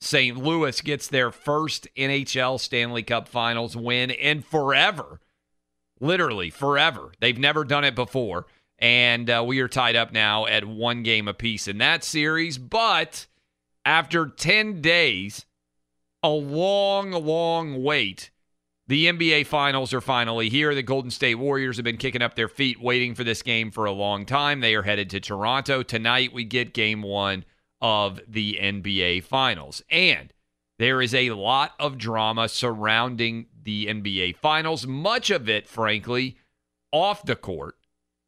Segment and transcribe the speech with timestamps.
[0.00, 0.36] St.
[0.36, 5.20] Louis gets their first NHL Stanley Cup Finals win in forever.
[6.00, 7.12] Literally, forever.
[7.20, 8.46] They've never done it before.
[8.78, 12.58] And uh, we are tied up now at one game apiece in that series.
[12.58, 13.26] But
[13.86, 15.46] after 10 days,
[16.22, 18.30] a long, long wait,
[18.86, 20.74] the NBA Finals are finally here.
[20.74, 23.86] The Golden State Warriors have been kicking up their feet waiting for this game for
[23.86, 24.60] a long time.
[24.60, 25.82] They are headed to Toronto.
[25.82, 27.44] Tonight, we get game one
[27.80, 29.82] of the NBA Finals.
[29.90, 30.32] And
[30.78, 36.36] there is a lot of drama surrounding the NBA Finals, much of it, frankly,
[36.92, 37.76] off the court,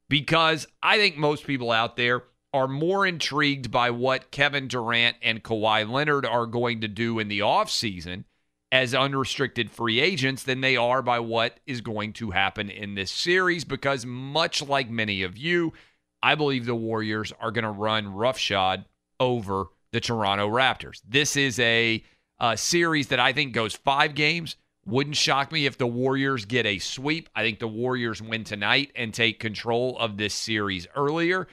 [0.08, 5.44] because I think most people out there are more intrigued by what Kevin Durant and
[5.44, 8.24] Kawhi Leonard are going to do in the offseason
[8.72, 13.10] as unrestricted free agents than they are by what is going to happen in this
[13.10, 15.72] series, because much like many of you,
[16.22, 18.86] I believe the Warriors are going to run roughshod
[19.20, 21.00] over the Toronto Raptors.
[21.08, 22.02] This is a,
[22.38, 24.56] a, series that I think goes five games.
[24.86, 27.28] Wouldn't shock me if the Warriors get a sweep.
[27.34, 31.46] I think the Warriors win tonight and take control of this series earlier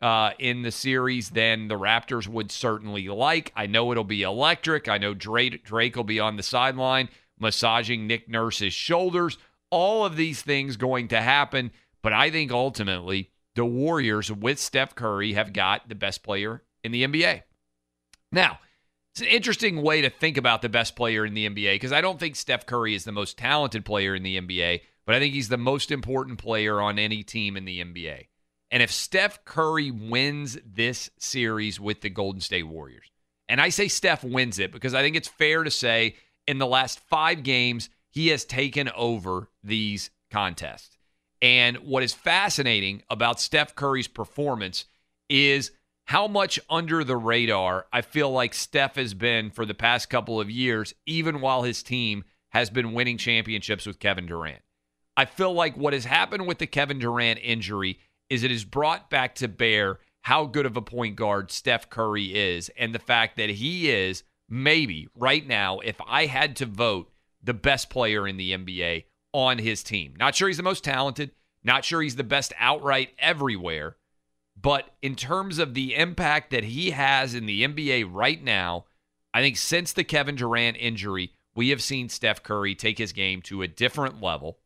[0.00, 3.52] uh, in the series than the Raptors would certainly like.
[3.54, 4.88] I know it'll be electric.
[4.88, 7.08] I know Drake, Drake will be on the sideline
[7.38, 9.38] massaging Nick Nurse's shoulders.
[9.70, 11.70] All of these things going to happen.
[12.02, 16.92] But I think ultimately the Warriors with Steph Curry have got the best player in
[16.92, 17.42] the NBA.
[18.32, 18.58] Now,
[19.12, 22.00] it's an interesting way to think about the best player in the NBA because I
[22.00, 25.34] don't think Steph Curry is the most talented player in the NBA, but I think
[25.34, 28.26] he's the most important player on any team in the NBA.
[28.70, 33.10] And if Steph Curry wins this series with the Golden State Warriors,
[33.48, 36.14] and I say Steph wins it because I think it's fair to say
[36.46, 40.96] in the last five games, he has taken over these contests.
[41.42, 44.84] And what is fascinating about Steph Curry's performance
[45.28, 45.72] is
[46.10, 50.40] how much under the radar I feel like Steph has been for the past couple
[50.40, 54.60] of years, even while his team has been winning championships with Kevin Durant.
[55.16, 59.08] I feel like what has happened with the Kevin Durant injury is it has brought
[59.08, 63.36] back to bear how good of a point guard Steph Curry is and the fact
[63.36, 68.36] that he is maybe right now, if I had to vote, the best player in
[68.36, 70.14] the NBA on his team.
[70.18, 71.30] Not sure he's the most talented,
[71.62, 73.94] not sure he's the best outright everywhere,
[74.60, 78.86] but in terms of the impact that he has in the NBA right now,
[79.32, 83.42] I think since the Kevin Durant injury, we have seen Steph Curry take his game
[83.42, 84.58] to a different level.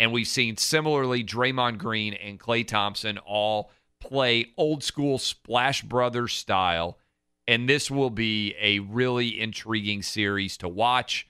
[0.00, 3.70] And we've seen similarly Draymond Green and Klay Thompson all
[4.00, 6.98] play old school Splash Brothers style.
[7.46, 11.28] And this will be a really intriguing series to watch.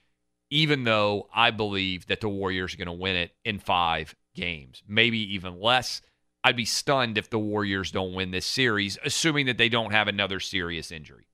[0.51, 4.83] even though I believe that the Warriors are going to win it in five games,
[4.87, 6.03] maybe even less.
[6.45, 10.09] I'd be stunned if the Warriors don't win this series, assuming that they don't have
[10.09, 11.27] another serious injury.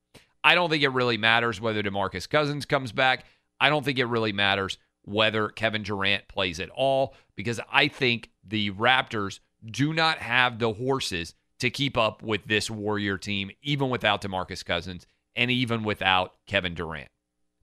[0.44, 3.25] I don't think it really matters whether DeMarcus Cousins comes back.
[3.60, 8.31] I don't think it really matters whether Kevin Durant plays at all because I think
[8.44, 13.90] the Raptors do not have the horses to keep up with this Warrior team, even
[13.90, 17.08] without DeMarcus Cousins and even without Kevin Durant.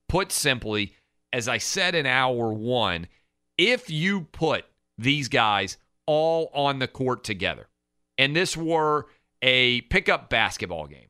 [0.10, 0.94] Put simply,
[1.32, 3.08] as I said in hour one,
[3.58, 4.66] if you put
[4.98, 7.68] these guys all on the court together
[8.18, 9.08] and this were
[9.42, 11.10] a pickup basketball game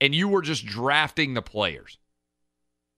[0.00, 1.98] and you were just drafting the players,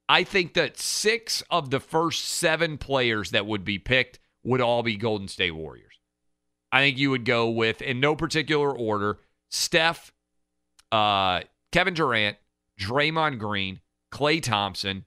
[0.08, 4.82] I think that six of the first seven players that would be picked would all
[4.82, 6.00] be Golden State Warriors.
[6.72, 9.18] I think you would go with, in no particular order,
[9.50, 10.12] Steph,
[10.92, 11.40] uh,
[11.72, 12.36] Kevin Durant,
[12.78, 13.80] Draymond Green,
[14.12, 15.04] Klay Thompson,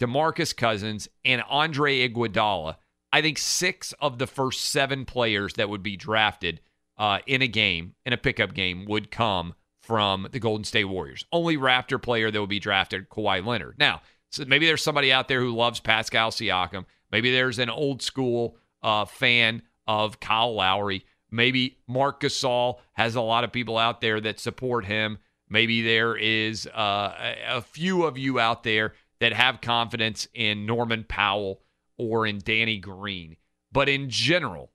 [0.00, 2.76] DeMarcus Cousins, and Andre Iguodala.
[3.14, 6.60] I think six of the first seven players that would be drafted
[6.98, 11.24] uh, in a game, in a pickup game, would come from the Golden State Warriors.
[11.30, 13.76] Only Raptor player that would be drafted, Kawhi Leonard.
[13.78, 14.02] Now,
[14.32, 16.86] so maybe there's somebody out there who loves Pascal Siakam.
[17.12, 21.06] Maybe there's an old school uh, fan of Kyle Lowry.
[21.30, 25.18] Maybe Mark Gasol has a lot of people out there that support him.
[25.48, 31.04] Maybe there is uh, a few of you out there that have confidence in Norman
[31.08, 31.60] Powell
[31.96, 33.36] or in Danny Green.
[33.72, 34.70] But in general,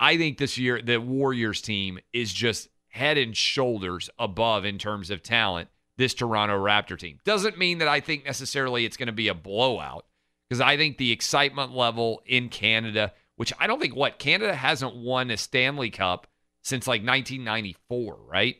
[0.00, 5.10] I think this year the Warriors team is just head and shoulders above in terms
[5.10, 5.68] of talent
[5.98, 7.18] this Toronto Raptor team.
[7.24, 10.06] Doesn't mean that I think necessarily it's going to be a blowout
[10.48, 14.96] because I think the excitement level in Canada, which I don't think what Canada hasn't
[14.96, 16.26] won a Stanley Cup
[16.62, 18.56] since like 1994, right?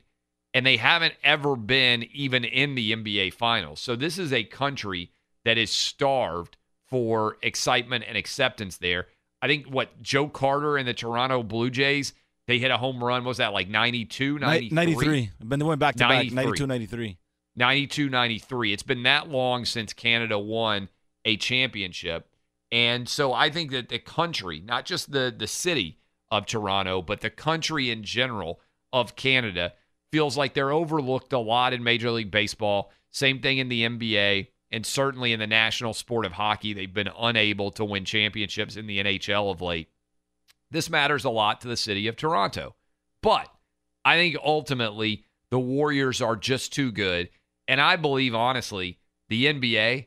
[0.52, 3.80] And they haven't ever been even in the NBA finals.
[3.80, 5.12] So this is a country
[5.44, 6.57] that is starved
[6.88, 9.06] for excitement and acceptance there.
[9.40, 12.12] I think what Joe Carter and the Toronto Blue Jays,
[12.46, 13.24] they hit a home run.
[13.24, 14.74] What was that like 92, 93?
[14.74, 15.30] 93.
[15.46, 16.34] Been went back to back 93.
[16.34, 17.18] 92 93.
[17.56, 18.72] 92 93.
[18.72, 20.88] It's been that long since Canada won
[21.24, 22.28] a championship.
[22.70, 25.98] And so I think that the country, not just the, the city
[26.30, 28.60] of Toronto, but the country in general
[28.92, 29.72] of Canada,
[30.12, 32.90] feels like they're overlooked a lot in Major League Baseball.
[33.10, 34.48] Same thing in the NBA.
[34.70, 38.86] And certainly in the national sport of hockey, they've been unable to win championships in
[38.86, 39.88] the NHL of late.
[40.70, 42.74] This matters a lot to the city of Toronto.
[43.22, 43.48] But
[44.04, 47.30] I think ultimately the Warriors are just too good.
[47.66, 48.98] And I believe, honestly,
[49.28, 50.06] the NBA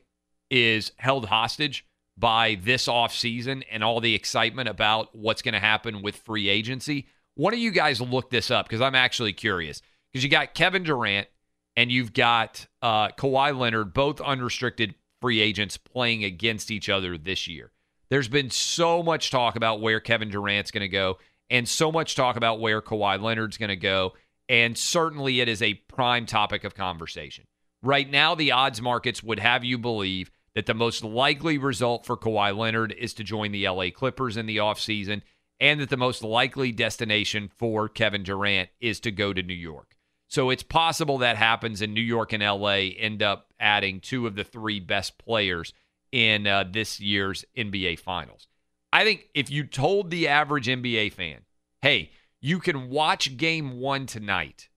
[0.50, 1.86] is held hostage
[2.16, 7.08] by this offseason and all the excitement about what's going to happen with free agency.
[7.34, 9.82] One of you guys look this up because I'm actually curious.
[10.12, 11.26] Because you got Kevin Durant
[11.76, 17.46] and you've got uh, Kawhi Leonard, both unrestricted free agents playing against each other this
[17.46, 17.70] year.
[18.10, 22.14] There's been so much talk about where Kevin Durant's going to go, and so much
[22.14, 24.12] talk about where Kawhi Leonard's going to go.
[24.48, 27.44] And certainly it is a prime topic of conversation.
[27.82, 32.16] Right now, the odds markets would have you believe that the most likely result for
[32.16, 35.22] Kawhi Leonard is to join the LA Clippers in the offseason,
[35.58, 39.96] and that the most likely destination for Kevin Durant is to go to New York.
[40.32, 44.34] So it's possible that happens and New York and LA end up adding two of
[44.34, 45.74] the three best players
[46.10, 48.48] in uh, this year's NBA Finals.
[48.94, 51.42] I think if you told the average NBA fan,
[51.82, 54.70] hey, you can watch game one tonight,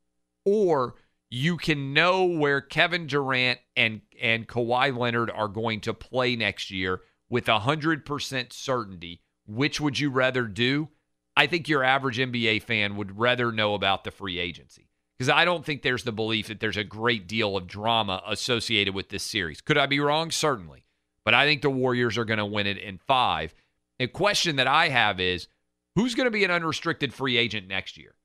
[0.43, 0.95] or
[1.29, 6.69] you can know where Kevin Durant and, and Kawhi Leonard are going to play next
[6.69, 6.99] year
[7.29, 10.89] with 100% certainty, which would you rather do?
[11.37, 14.84] I think your average NBA fan would rather know about the free agency
[15.17, 18.93] because I don't think there's the belief that there's a great deal of drama associated
[18.93, 19.61] with this series.
[19.61, 20.31] Could I be wrong?
[20.31, 20.85] Certainly.
[21.23, 23.55] But I think the Warriors are going to win it in five.
[23.99, 25.47] A question that I have is
[25.95, 28.15] who's going to be an unrestricted free agent next year?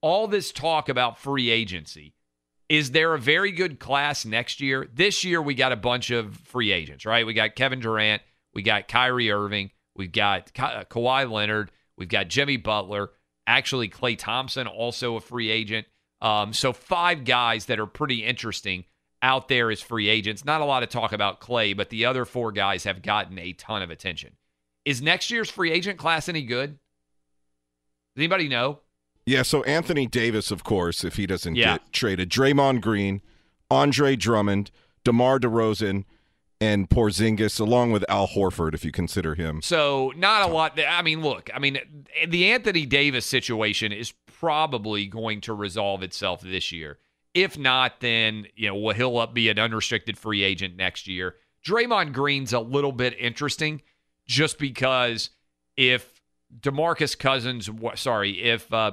[0.00, 2.14] All this talk about free agency.
[2.68, 4.86] Is there a very good class next year?
[4.92, 7.26] This year, we got a bunch of free agents, right?
[7.26, 8.20] We got Kevin Durant,
[8.52, 13.10] we got Kyrie Irving, we've got Ka- uh, Kawhi Leonard, we've got Jimmy Butler,
[13.46, 15.86] actually, Klay Thompson, also a free agent.
[16.20, 18.84] Um, so five guys that are pretty interesting
[19.22, 20.44] out there as free agents.
[20.44, 23.52] Not a lot of talk about Klay, but the other four guys have gotten a
[23.52, 24.36] ton of attention.
[24.84, 26.78] Is next year's free agent class any good?
[28.14, 28.80] Does anybody know?
[29.26, 31.74] Yeah, so Anthony Davis, of course, if he doesn't Yeah.
[31.74, 33.20] get traded, Draymond Green,
[33.70, 34.70] Andre Drummond,
[35.04, 36.04] DeMar DeRozan,
[36.60, 39.60] and Porzingis, along with Al Horford, if you consider him.
[39.62, 40.78] So not a lot.
[40.80, 41.50] I mean, look.
[41.54, 41.78] I mean,
[42.26, 46.98] the Anthony Davis situation is probably going to resolve itself this year.
[47.34, 51.36] If not, then you know well, he'll up be an unrestricted free agent next year.
[51.64, 53.82] Draymond Green's a little bit interesting
[54.26, 55.30] just because
[55.76, 56.20] if
[56.60, 58.92] DeMarcus Cousins, sorry, if uh,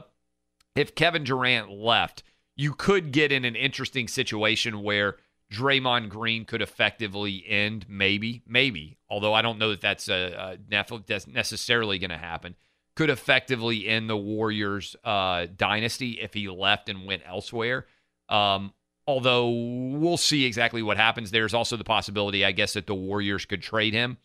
[0.75, 2.23] if Kevin Durant left,
[2.55, 5.17] you could get in an interesting situation where
[5.51, 11.99] Draymond Green could effectively end, maybe, maybe, although I don't know that that's uh, necessarily
[11.99, 12.55] going to happen,
[12.95, 17.85] could effectively end the Warriors' uh, dynasty if he left and went elsewhere.
[18.29, 18.73] Um,
[19.07, 21.31] although we'll see exactly what happens.
[21.31, 24.17] There's also the possibility, I guess, that the Warriors could trade him.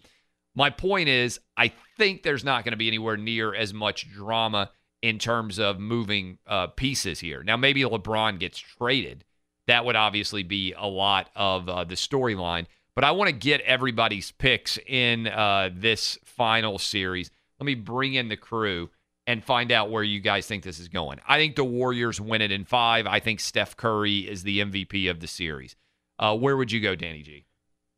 [0.54, 4.70] My point is, I think there's not going to be anywhere near as much drama
[5.02, 7.42] in terms of moving uh, pieces here.
[7.42, 9.24] Now, maybe LeBron gets traded.
[9.66, 12.66] That would obviously be a lot of uh, the storyline.
[12.94, 17.30] But I want to get everybody's picks in uh, this final series.
[17.60, 18.88] Let me bring in the crew
[19.26, 21.20] and find out where you guys think this is going.
[21.28, 23.06] I think the Warriors win it in five.
[23.06, 25.76] I think Steph Curry is the MVP of the series.
[26.18, 27.44] Uh, where would you go, Danny G?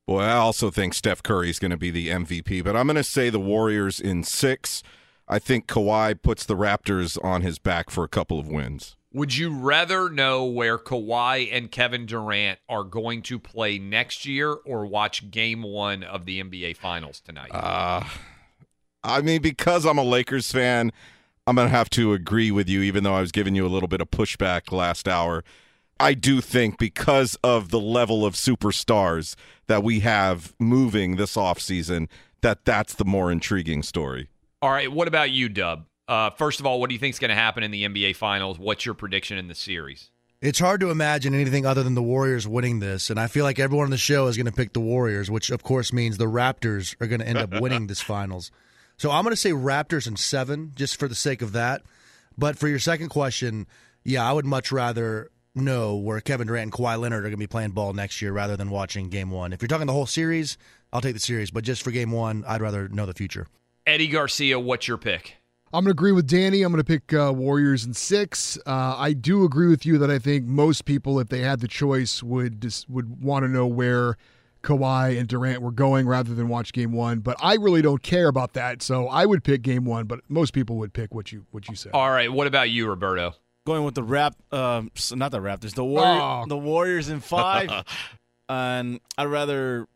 [0.07, 2.97] Boy, I also think Steph Curry is going to be the MVP, but I'm going
[2.97, 4.83] to say the Warriors in six.
[5.28, 8.97] I think Kawhi puts the Raptors on his back for a couple of wins.
[9.14, 14.52] Would you rather know where Kawhi and Kevin Durant are going to play next year
[14.52, 17.50] or watch game one of the NBA Finals tonight?
[17.50, 18.04] Uh,
[19.04, 20.92] I mean, because I'm a Lakers fan,
[21.47, 23.68] I'm going to have to agree with you, even though I was giving you a
[23.68, 25.42] little bit of pushback last hour.
[25.99, 29.35] I do think because of the level of superstars
[29.66, 32.09] that we have moving this offseason,
[32.40, 34.28] that that's the more intriguing story.
[34.61, 35.87] All right, what about you, Dub?
[36.09, 38.16] Uh, first of all, what do you think is going to happen in the NBA
[38.16, 38.59] Finals?
[38.59, 40.11] What's your prediction in the series?
[40.40, 43.61] It's hard to imagine anything other than the Warriors winning this, and I feel like
[43.61, 46.26] everyone on the show is going to pick the Warriors, which of course means the
[46.26, 48.50] Raptors are going to end up winning this finals.
[49.02, 51.82] So I'm going to say Raptors in seven, just for the sake of that.
[52.38, 53.66] But for your second question,
[54.04, 57.37] yeah, I would much rather know where Kevin Durant and Kawhi Leonard are going to
[57.37, 59.52] be playing ball next year rather than watching Game One.
[59.52, 60.56] If you're talking the whole series,
[60.92, 63.49] I'll take the series, but just for Game One, I'd rather know the future.
[63.88, 65.35] Eddie Garcia, what's your pick?
[65.73, 66.62] I'm going to agree with Danny.
[66.62, 68.56] I'm going to pick uh, Warriors in six.
[68.64, 71.66] Uh, I do agree with you that I think most people, if they had the
[71.66, 74.16] choice, would just, would want to know where
[74.62, 77.21] Kawhi and Durant were going rather than watch Game One.
[77.21, 80.07] But I really don't care about that, so I would pick Game One.
[80.07, 81.92] But most people would pick what you what you said.
[81.92, 83.35] All right, what about you, Roberto?
[83.64, 86.45] Going with the rap, um, s- not the Raptors, the Warrior, Oh.
[86.49, 87.71] the Warriors in five,
[88.49, 89.87] and I'd rather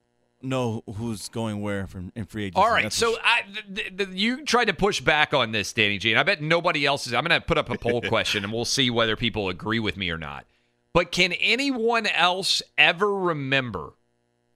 [0.42, 2.60] know who's going where from in free agency.
[2.62, 3.40] All right, That's so I,
[3.74, 6.86] th- th- you tried to push back on this, Danny G, and I bet nobody
[6.86, 7.14] else is.
[7.14, 9.96] I'm going to put up a poll question, and we'll see whether people agree with
[9.96, 10.46] me or not.
[10.92, 13.94] But can anyone else ever remember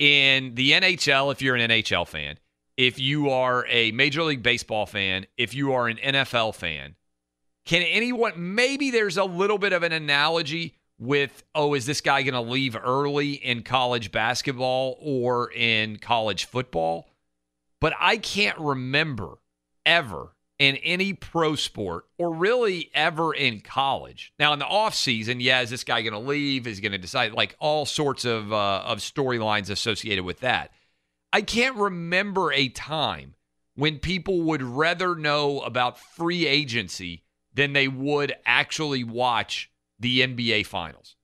[0.00, 2.38] in the NHL, if you're an NHL fan,
[2.76, 6.96] if you are a Major League Baseball fan, if you are an NFL fan,
[7.66, 12.22] can anyone, maybe there's a little bit of an analogy with, oh, is this guy
[12.22, 17.06] going to leave early in college basketball or in college football?
[17.78, 19.38] But I can't remember
[19.84, 24.34] ever in any pro sport or really ever in college.
[24.38, 26.66] Now in the off season, yeah, is this guy going to leave?
[26.66, 27.32] Is he going to decide?
[27.32, 30.70] Like all sorts of uh, of storylines associated with that.
[31.32, 33.36] I can't remember a time
[33.74, 37.24] when people would rather know about free agency
[37.54, 41.16] than they would actually watch the NBA finals.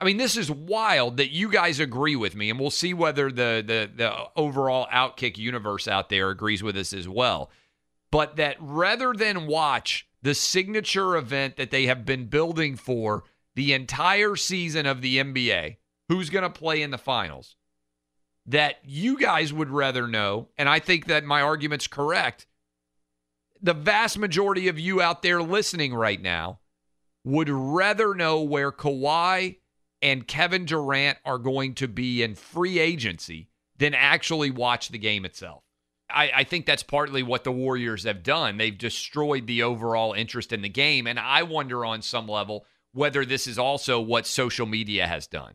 [0.00, 3.30] I mean, this is wild that you guys agree with me, and we'll see whether
[3.30, 7.50] the the the overall Outkick universe out there agrees with us as well.
[8.10, 13.24] But that rather than watch the signature event that they have been building for
[13.54, 15.76] the entire season of the NBA,
[16.08, 17.56] who's going to play in the finals,
[18.46, 22.46] that you guys would rather know, and I think that my argument's correct.
[23.60, 26.60] The vast majority of you out there listening right now
[27.24, 29.58] would rather know where Kawhi
[30.00, 35.24] and Kevin Durant are going to be in free agency than actually watch the game
[35.24, 35.62] itself.
[36.10, 38.56] I, I, think that's partly what the Warriors have done.
[38.56, 41.06] They've destroyed the overall interest in the game.
[41.06, 45.54] And I wonder on some level whether this is also what social media has done.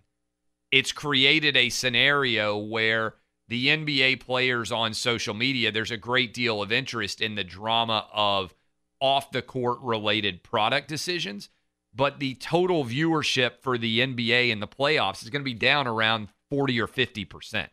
[0.72, 3.16] It's created a scenario where
[3.48, 8.08] the NBA players on social media, there's a great deal of interest in the drama
[8.14, 8.54] of
[9.00, 11.50] off the court related product decisions
[11.96, 15.88] but the total viewership for the NBA in the playoffs is going to be down
[15.88, 17.68] around 40 or 50%.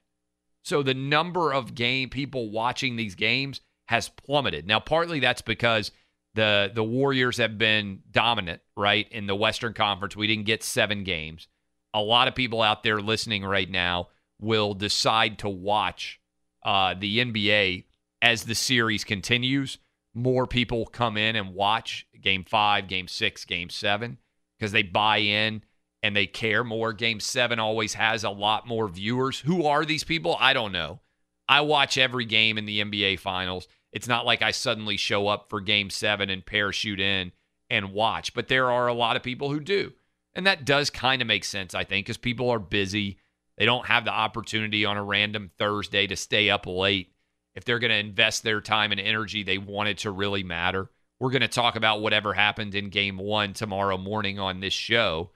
[0.63, 4.67] So the number of game people watching these games has plummeted.
[4.67, 5.91] Now partly that's because
[6.35, 9.11] the the Warriors have been dominant, right?
[9.11, 11.49] In the Western Conference, we didn't get 7 games.
[11.93, 14.09] A lot of people out there listening right now
[14.41, 16.21] will decide to watch
[16.65, 17.85] uh, the NBA
[18.23, 19.79] as the series continues.
[20.15, 24.19] More people come in and watch game five, game six, game seven,
[24.59, 25.63] because they buy in
[26.03, 26.93] and they care more.
[26.93, 29.41] Game seven always has a lot more viewers.
[29.41, 30.37] Who are these people?
[30.41, 31.01] I don't know.
[31.49, 33.67] I watch every game in the NBA Finals.
[33.93, 37.33] It's not like I suddenly show up for game seven and parachute in
[37.69, 39.93] and watch, but there are a lot of people who do.
[40.35, 43.19] And that does kind of make sense, I think, because people are busy.
[43.59, 47.13] They don't have the opportunity on a random Thursday to stay up late.
[47.55, 50.89] If they're going to invest their time and energy, they want it to really matter.
[51.19, 55.33] We're going to talk about whatever happened in game one tomorrow morning on this show,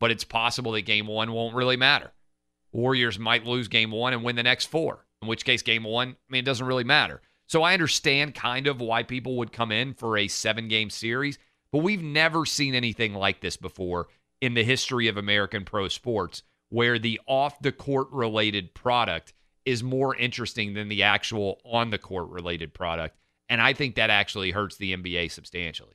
[0.00, 2.12] but it's possible that game one won't really matter.
[2.72, 6.08] Warriors might lose game one and win the next four, in which case, game one,
[6.10, 7.22] I mean, it doesn't really matter.
[7.46, 11.38] So I understand kind of why people would come in for a seven game series,
[11.70, 14.08] but we've never seen anything like this before
[14.40, 19.32] in the history of American pro sports where the off the court related product
[19.64, 23.16] is more interesting than the actual on the court related product.
[23.48, 25.94] And I think that actually hurts the NBA substantially.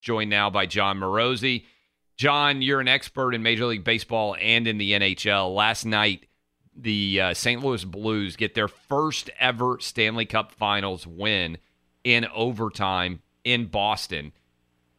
[0.00, 1.64] Joined now by Jon Morosi.
[2.16, 5.54] John, you're an expert in Major League Baseball and in the NHL.
[5.54, 6.26] Last night,
[6.76, 7.62] the uh, St.
[7.64, 11.58] Louis Blues get their first ever Stanley Cup Finals win
[12.04, 14.32] in overtime in Boston.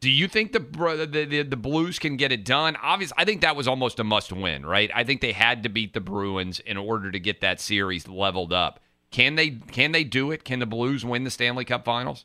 [0.00, 2.76] Do you think the, the the, the Blues can get it done?
[2.82, 4.90] Obviously, I think that was almost a must win, right?
[4.92, 8.52] I think they had to beat the Bruins in order to get that series leveled
[8.52, 8.80] up.
[9.12, 10.42] Can they can they do it?
[10.42, 12.24] Can the Blues win the Stanley Cup Finals?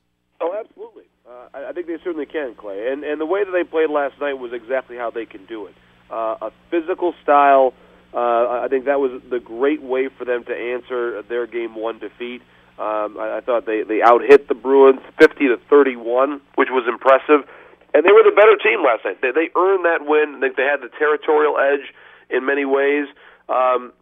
[1.68, 2.92] I, think they certainly can, Clay.
[2.92, 5.68] And and the way that they played last night was exactly how they can do
[5.68, 5.76] it.
[6.10, 7.74] Uh, a physical style.
[8.14, 12.00] Uh, I think that was the great way for them to answer their game one
[12.00, 12.42] defeat.
[12.80, 16.70] Um, I, I thought they they out hit the Bruins fifty to thirty one, which
[16.72, 17.48] was impressive.
[17.94, 19.22] And they were the better team last night.
[19.22, 20.36] They, they earned that win.
[20.38, 21.94] I think they had the territorial edge
[22.30, 23.08] in many ways.
[23.50, 23.94] Um,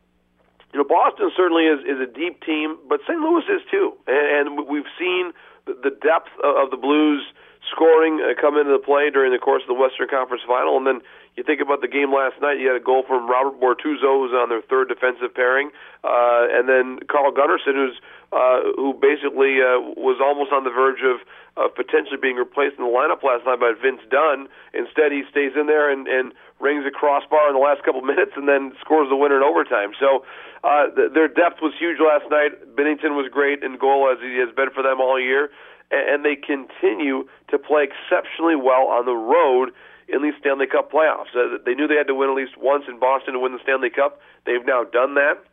[0.73, 3.15] you know, Boston certainly is, is a deep team, but St.
[3.15, 3.93] Louis is too.
[4.07, 5.31] And, and we've seen
[5.65, 7.23] the depth of the Blues
[7.71, 10.77] scoring uh, come into the play during the course of the Western Conference Final.
[10.77, 11.01] And then
[11.35, 12.59] you think about the game last night.
[12.59, 15.71] You had a goal from Robert Bortuzzo, who's on their third defensive pairing,
[16.03, 17.99] uh, and then Carl Gunnarsson, who's
[18.31, 21.23] uh, who basically uh, was almost on the verge of
[21.55, 24.47] of potentially being replaced in the lineup last night by Vince Dunn.
[24.75, 28.31] Instead, he stays in there and, and rings a crossbar in the last couple minutes
[28.35, 29.95] and then scores the winner in overtime.
[29.95, 30.27] So
[30.67, 32.75] uh, th- their depth was huge last night.
[32.75, 35.49] Binnington was great in goal as he has been for them all year,
[35.91, 39.71] and, they continue to play exceptionally well on the road
[40.07, 41.33] in these Stanley Cup playoffs.
[41.35, 43.61] Uh, they knew they had to win at least once in Boston to win the
[43.63, 44.19] Stanley Cup.
[44.45, 45.43] They've now done that.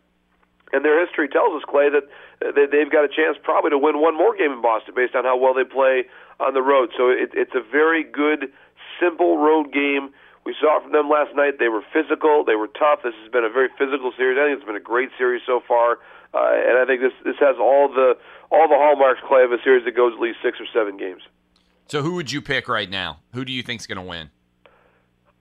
[0.73, 2.09] And their history tells us, Clay, that
[2.41, 5.37] they've got a chance probably to win one more game in Boston based on how
[5.37, 6.09] well they play
[6.41, 6.91] on the road.
[6.97, 8.51] So it, it's a very good,
[8.99, 10.17] simple road game.
[10.45, 11.61] We saw it from them last night.
[11.61, 12.43] They were physical.
[12.43, 13.05] They were tough.
[13.05, 14.41] This has been a very physical series.
[14.41, 16.01] I think it's been a great series so far,
[16.35, 18.19] uh, and I think this this has all the
[18.53, 21.23] all the hallmarks, play of a series that goes at least six or seven games.
[21.89, 23.21] So who would you pick right now?
[23.33, 24.31] Who do you think's going to win?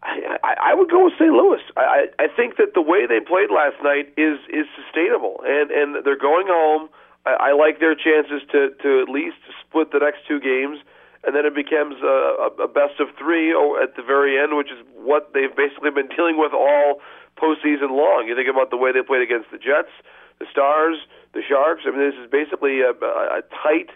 [0.04, 1.32] I, I, I would go with St.
[1.32, 1.62] Louis.
[1.78, 6.04] I, I think that the way they played last night is is sustainable, and and
[6.04, 6.90] they're going home.
[7.26, 10.80] I, I like their chances to to at least split the next two games,
[11.24, 14.82] and then it becomes a, a best of three at the very end, which is
[14.98, 17.00] what they've basically been dealing with all
[17.38, 18.26] postseason long.
[18.28, 19.94] You think about the way they played against the Jets,
[20.40, 20.98] the Stars,
[21.34, 21.84] the Sharks.
[21.86, 23.90] I mean, this is basically a, a tight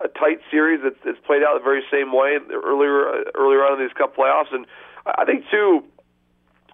[0.00, 3.86] a tight series that's, that's played out the very same way earlier earlier on in
[3.86, 4.66] these Cup playoffs, and
[5.06, 5.84] I think too.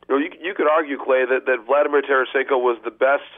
[0.08, 3.28] You, know, you, you could argue, Clay, that, that Vladimir Tarasenko was the best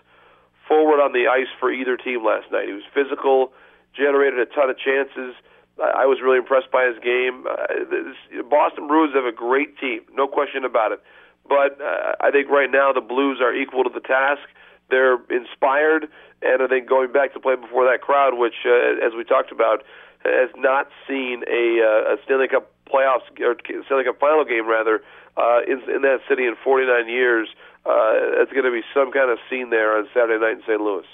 [0.68, 2.68] forward on the ice for either team last night.
[2.68, 3.52] He was physical,
[3.92, 5.34] generated a ton of chances.
[5.82, 7.42] I, I was really impressed by his game.
[7.42, 8.14] Uh, this,
[8.48, 11.02] Boston Bruins have a great team, no question about it.
[11.48, 14.46] But uh, I think right now the Blues are equal to the task.
[14.90, 16.08] They're inspired,
[16.42, 19.52] and I think going back to play before that crowd, which, uh, as we talked
[19.52, 19.82] about,
[20.24, 25.02] has not seen a, uh, a Stanley Cup playoffs or Stanley Cup final game rather
[25.36, 27.48] uh, in, in that city in 49 years.
[27.86, 30.80] Uh, it's going to be some kind of scene there on Saturday night in St.
[30.80, 31.06] Louis.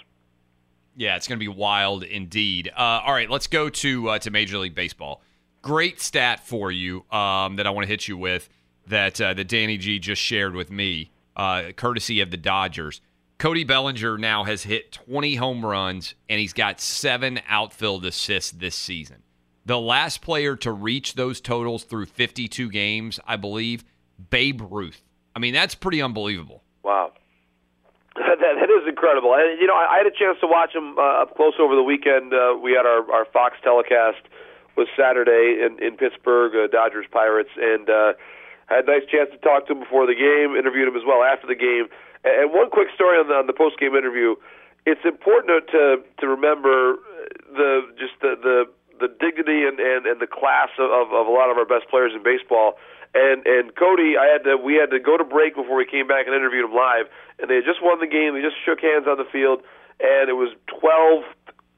[0.97, 2.73] Yeah, it's going to be wild indeed.
[2.75, 5.21] Uh, all right, let's go to uh, to Major League Baseball.
[5.63, 8.49] Great stat for you um, that I want to hit you with
[8.87, 13.01] that uh, that Danny G just shared with me, uh, courtesy of the Dodgers.
[13.39, 18.75] Cody Bellinger now has hit 20 home runs and he's got seven outfield assists this
[18.75, 19.23] season.
[19.67, 23.85] The last player to reach those totals through 52 games, I believe,
[24.31, 25.03] Babe Ruth.
[25.35, 26.63] I mean, that's pretty unbelievable.
[26.83, 27.13] Wow.
[28.15, 29.35] that, that is incredible.
[29.35, 31.75] And, you know, I, I had a chance to watch him uh, up close over
[31.75, 32.33] the weekend.
[32.33, 34.23] Uh, we had our, our Fox telecast
[34.77, 38.13] was Saturday in, in Pittsburgh, uh, Dodgers Pirates, and uh,
[38.67, 41.23] had a nice chance to talk to him before the game, interviewed him as well
[41.23, 41.89] after the game.
[42.27, 44.35] And one quick story on the, on the post game interview.
[44.85, 46.99] It's important to to remember
[47.55, 48.67] the just the the
[48.99, 52.13] the dignity and, and, and the class of, of a lot of our best players
[52.15, 52.79] in baseball.
[53.15, 56.07] And and Cody, I had to we had to go to break before we came
[56.07, 57.07] back and interviewed him live.
[57.39, 58.35] And they had just won the game.
[58.35, 59.63] They just shook hands on the field,
[60.03, 61.23] and it was twelve.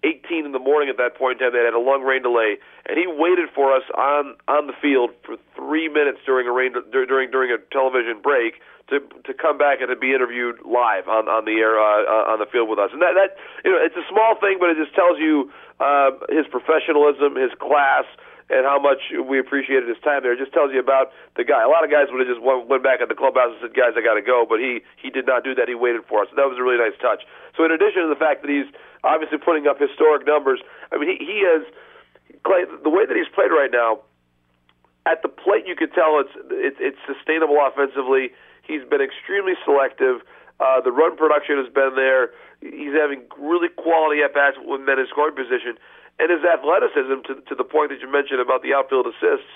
[0.05, 1.59] 18 in the morning at that point in time.
[1.59, 5.11] They had a long rain delay, and he waited for us on on the field
[5.27, 9.81] for three minutes during a rain during during a television break to to come back
[9.81, 12.91] and to be interviewed live on on the air uh, on the field with us.
[12.93, 16.17] And that that you know it's a small thing, but it just tells you uh,
[16.29, 18.09] his professionalism, his class,
[18.49, 20.33] and how much we appreciated his time there.
[20.33, 21.61] It just tells you about the guy.
[21.61, 23.77] A lot of guys would have just went, went back at the clubhouse and said,
[23.77, 25.69] "Guys, I got to go," but he he did not do that.
[25.69, 26.33] He waited for us.
[26.33, 27.29] And that was a really nice touch.
[27.57, 28.69] So in addition to the fact that he's
[29.05, 31.63] obviously putting up historic numbers, I mean he he has
[32.43, 34.01] Clay the way that he's played right now.
[35.05, 38.33] At the plate, you could tell it's it's, it's sustainable offensively.
[38.69, 40.21] He's been extremely selective.
[40.61, 42.31] Uh, the run production has been there.
[42.61, 45.81] He's having really quality at bats when men in scoring position,
[46.21, 49.49] and his athleticism to to the point that you mentioned about the outfield assists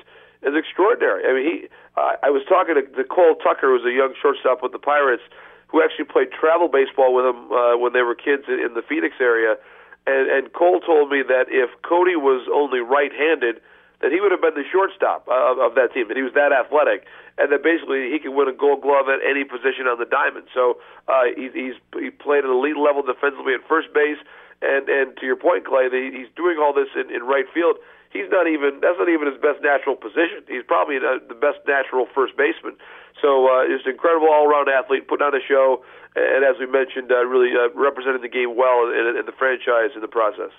[0.43, 1.29] is extraordinary.
[1.29, 1.57] I mean, he.
[1.95, 5.23] Uh, I was talking to, to Cole Tucker, who's a young shortstop with the Pirates,
[5.69, 8.83] who actually played travel baseball with him uh, when they were kids in, in the
[8.83, 9.59] Phoenix area,
[10.07, 13.61] and and Cole told me that if Cody was only right-handed
[14.03, 16.51] that he would have been the shortstop of, of that team, that he was that
[16.51, 17.07] athletic,
[17.39, 20.51] and that basically he can win a Gold Glove at any position on the diamond.
[20.53, 24.19] So uh, he, he's he played at elite level defensively at first base,
[24.61, 27.79] and and to your point, Clay, the, he's doing all this in, in right field.
[28.11, 30.45] He's not even that's not even his best natural position.
[30.51, 32.77] He's probably the, the best natural first baseman.
[33.23, 35.85] So uh, just an incredible all-around athlete, putting on a show,
[36.19, 39.95] and as we mentioned, uh, really uh, representing the game well in, in the franchise
[39.95, 40.51] in the process.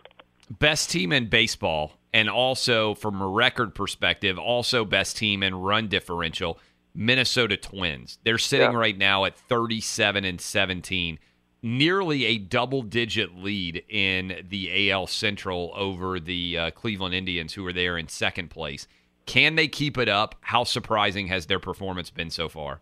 [0.49, 5.87] Best team in baseball and also from a record perspective, also best team in run
[5.87, 6.59] differential,
[6.93, 8.19] Minnesota Twins.
[8.23, 8.77] They're sitting yeah.
[8.77, 11.17] right now at 37 and 17,
[11.63, 17.65] nearly a double digit lead in the AL Central over the uh, Cleveland Indians, who
[17.65, 18.87] are there in second place.
[19.25, 20.35] Can they keep it up?
[20.41, 22.81] How surprising has their performance been so far?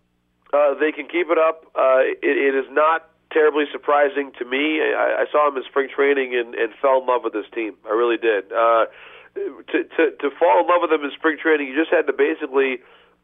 [0.54, 1.65] Uh, they can keep it up.
[1.76, 4.82] Uh, it, it is not terribly surprising to me.
[4.82, 7.76] I, I saw him in spring training and, and fell in love with this team.
[7.86, 8.52] I really did.
[8.52, 8.86] Uh,
[9.36, 12.13] to, to to fall in love with them in spring training, you just had to
[12.13, 12.80] basically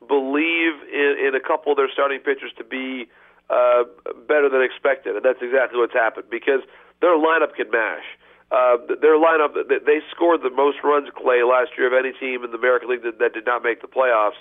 [0.08, 3.10] believe in, in a couple of their starting pitchers to be
[3.50, 3.84] uh,
[4.28, 6.62] better than expected, and that's exactly what's happened because
[7.02, 8.06] their lineup can mash.
[8.50, 12.52] Uh, their lineup, they scored the most runs, Clay, last year of any team in
[12.52, 14.39] the American League that, that did not make the playoffs,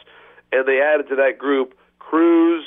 [0.52, 2.64] and they added to that group Cruz,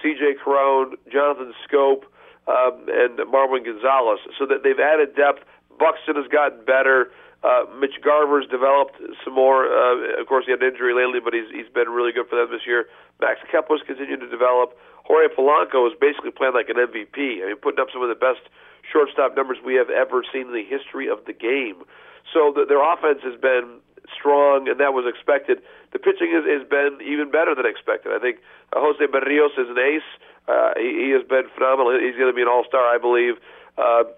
[0.00, 0.34] C.J.
[0.42, 2.04] Cron, Jonathan Schoop,
[2.46, 5.42] um, and Marwin Gonzalez, so that they've added depth.
[5.76, 7.10] Buxton has gotten better.
[7.44, 9.68] Uh, Mitch Garver's developed some more.
[9.68, 12.36] Uh, of course, he had an injury lately, but he's he's been really good for
[12.36, 12.88] them this year.
[13.20, 14.74] Max Kepler's continued to develop.
[15.04, 17.44] Jorge Polanco is basically playing like an MVP.
[17.44, 18.42] I mean, putting up some of the best
[18.82, 21.86] shortstop numbers we have ever seen in the history of the game.
[22.32, 23.78] So the, their offense has been
[24.10, 25.62] strong, and that was expected.
[25.92, 28.12] The pitching has, has been even better than expected.
[28.12, 28.38] I think
[28.74, 30.10] uh, Jose Berrios is an ace.
[30.46, 31.94] Uh, he, he has been phenomenal.
[31.98, 33.38] He's going to be an all-star, I believe.
[33.78, 34.10] Uh,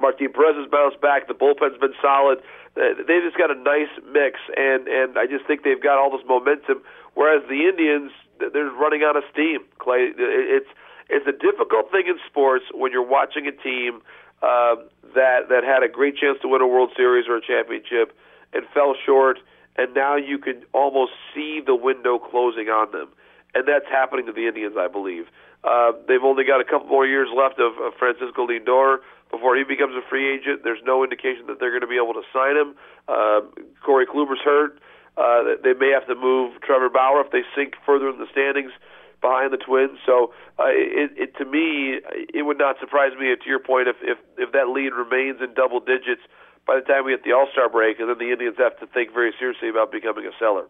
[0.00, 1.28] Martin Perez has bounced back.
[1.28, 2.40] The bullpen's been solid.
[2.74, 6.26] They've just got a nice mix, and and I just think they've got all this
[6.26, 6.82] momentum.
[7.14, 9.60] Whereas the Indians, they're running out of steam.
[9.78, 10.70] Clay, it's
[11.08, 14.00] it's a difficult thing in sports when you're watching a team
[14.42, 14.76] uh,
[15.14, 18.16] that that had a great chance to win a World Series or a championship
[18.52, 19.38] and fell short,
[19.76, 23.08] and now you can almost see the window closing on them,
[23.54, 25.26] and that's happening to the Indians, I believe.
[25.62, 28.98] Uh, they've only got a couple more years left of, of Francisco Lindor
[29.30, 30.62] before he becomes a free agent.
[30.64, 32.74] There's no indication that they're going to be able to sign him.
[33.08, 33.40] Uh,
[33.84, 34.78] Corey Kluber's hurt.
[35.16, 38.72] Uh, they may have to move Trevor Bauer if they sink further in the standings
[39.20, 39.98] behind the Twins.
[40.06, 42.00] So uh, it, it to me,
[42.32, 43.34] it would not surprise me.
[43.34, 46.22] To your point, if if if that lead remains in double digits
[46.66, 48.86] by the time we hit the All Star break, and then the Indians have to
[48.86, 50.66] think very seriously about becoming a seller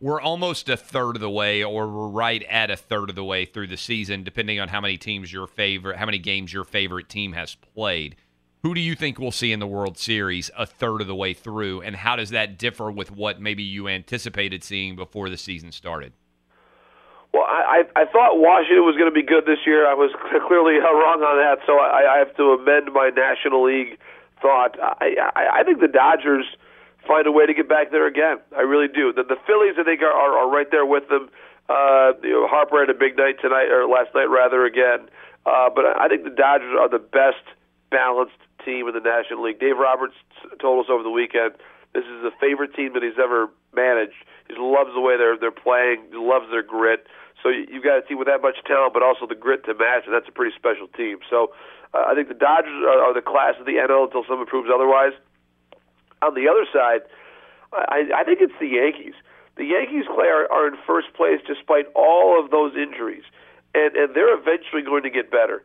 [0.00, 3.24] we're almost a third of the way, or we're right at a third of the
[3.24, 6.64] way through the season, depending on how many teams your favorite, how many games your
[6.64, 8.16] favorite team has played.
[8.62, 11.34] Who do you think we'll see in the World Series a third of the way
[11.34, 15.70] through, and how does that differ with what maybe you anticipated seeing before the season
[15.70, 16.12] started?
[17.32, 19.86] Well, I, I thought Washington was going to be good this year.
[19.86, 20.10] I was
[20.48, 23.98] clearly uh, wrong on that, so I, I have to amend my National League
[24.40, 24.76] thought.
[24.80, 26.46] I, I, I think the Dodgers
[27.06, 28.38] find a way to get back there again.
[28.56, 29.12] I really do.
[29.12, 31.30] The, the Phillies, I think, are, are, are right there with them.
[31.68, 35.08] Uh, you know, Harper had a big night tonight, or last night rather, again.
[35.46, 37.42] Uh, but I think the Dodgers are the best
[37.90, 39.60] balanced team in the National League.
[39.60, 40.14] Dave Roberts
[40.60, 41.54] told us over the weekend
[41.92, 44.18] this is the favorite team that he's ever managed.
[44.46, 46.06] He loves the way they're they're playing.
[46.10, 47.06] He loves their grit.
[47.42, 50.04] So you've got a team with that much talent, but also the grit to match,
[50.04, 51.18] and that's a pretty special team.
[51.28, 51.50] So
[51.94, 54.68] uh, I think the Dodgers are, are the class of the NL until someone proves
[54.72, 55.16] otherwise.
[56.22, 57.00] On the other side,
[57.72, 59.14] I, I think it's the Yankees.
[59.56, 63.24] The Yankees, Clay, are, are in first place despite all of those injuries,
[63.74, 65.62] and and they're eventually going to get better.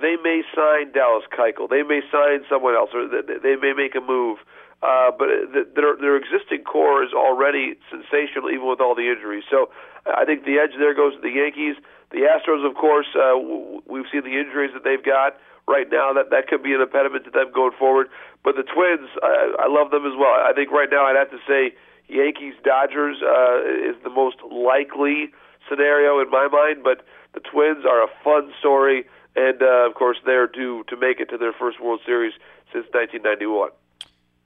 [0.00, 4.00] they may sign Dallas Keuchel, they may sign someone else, or they may make a
[4.00, 4.38] move.
[4.80, 9.42] Uh, but the, their their existing core is already sensational, even with all the injuries.
[9.50, 9.70] So
[10.06, 11.74] I think the edge there goes to the Yankees.
[12.10, 13.36] The Astros, of course, uh,
[13.86, 15.36] we've seen the injuries that they've got
[15.68, 16.12] right now.
[16.12, 18.08] That that could be an impediment to them going forward.
[18.42, 20.32] But the Twins, I, I love them as well.
[20.32, 21.76] I think right now I'd have to say
[22.08, 25.30] Yankees Dodgers uh, is the most likely
[25.68, 26.82] scenario in my mind.
[26.82, 27.04] But
[27.34, 29.04] the Twins are a fun story,
[29.36, 32.32] and uh, of course they're due to make it to their first World Series
[32.72, 33.70] since 1991.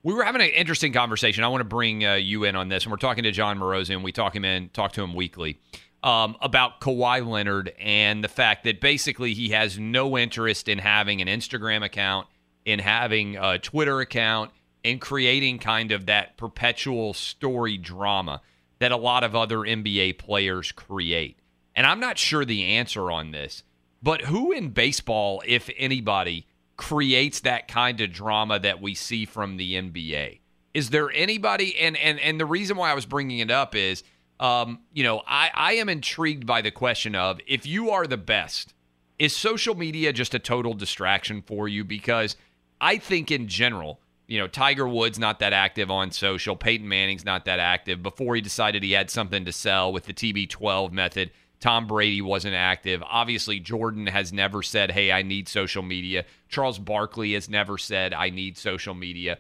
[0.05, 1.45] We were having an interesting conversation.
[1.45, 3.95] I want to bring uh, you in on this, and we're talking to Jon Morosi,
[3.95, 5.61] and we talk him in, talk to him weekly
[6.03, 11.21] um, about Kawhi Leonard and the fact that basically he has no interest in having
[11.21, 12.27] an Instagram account,
[12.65, 14.51] in having a Twitter account,
[14.83, 18.41] in creating kind of that perpetual story drama
[18.81, 21.39] that a lot of other NBA players create.
[21.77, 23.63] And I'm not sure the answer on this,
[24.03, 29.57] but who in baseball, if anybody, creates that kind of drama that we see from
[29.57, 30.41] the NBA?
[30.75, 31.79] Is there anybody?
[31.79, 34.03] And and and the reason why I was bringing it up is,
[34.43, 38.17] um, you know, I I am intrigued by the question of if you are the
[38.17, 38.75] best,
[39.19, 41.85] is social media just a total distraction for you?
[41.85, 42.37] Because
[42.81, 46.57] I think in general, you know, Tiger Woods not that active on social.
[46.57, 48.03] Peyton Manning's not that active.
[48.03, 52.57] Before he decided he had something to sell with the TB12 method, Tom Brady wasn't
[52.57, 53.01] active.
[53.09, 58.13] Obviously, Jordan has never said, "Hey, I need social media." Charles Barkley has never said,
[58.13, 59.39] "I need social media."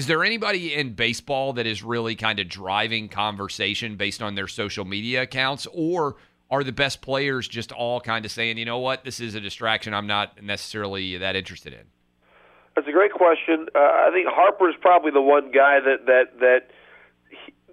[0.00, 4.48] Is there anybody in baseball that is really kind of driving conversation based on their
[4.48, 6.16] social media accounts or
[6.50, 9.04] are the best players just all kind of saying, "You know what?
[9.04, 11.84] This is a distraction I'm not necessarily that interested in."
[12.74, 13.68] That's a great question.
[13.74, 16.70] Uh, I think Harper's probably the one guy that that that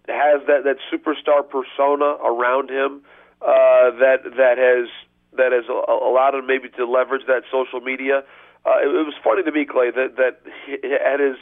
[0.10, 3.04] has that that superstar persona around him
[3.42, 4.90] uh, that that has
[5.38, 8.26] that has allowed him maybe to leverage that social media.
[8.66, 10.42] Uh, it, it was funny to me, Clay, that that
[10.92, 11.38] at his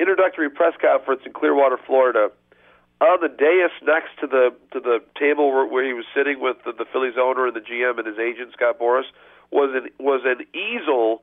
[0.00, 2.30] introductory press conference in Clearwater, Florida,
[3.00, 6.56] on the dais next to the to the table where, where he was sitting with
[6.64, 9.06] the, the Phillies owner and the GM and his agent Scott Boras
[9.50, 11.22] was an was an easel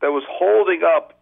[0.00, 1.18] that was holding up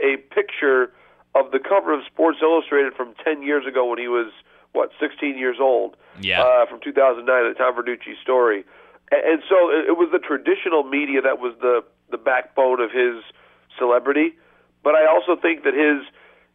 [0.00, 0.92] a picture
[1.34, 4.32] of the cover of Sports Illustrated from 10 years ago when he was
[4.72, 5.96] what 16 years old.
[6.20, 6.42] Yeah.
[6.42, 8.64] Uh, from 2009, the Tom Verducci story,
[9.10, 12.90] and, and so it, it was the traditional media that was the the backbone of
[12.90, 13.22] his
[13.78, 14.34] celebrity.
[14.82, 16.04] But I also think that his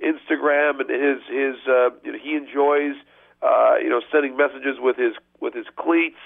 [0.02, 2.96] Instagram and his his uh, you know, he enjoys
[3.42, 6.20] uh, you know sending messages with his with his cleats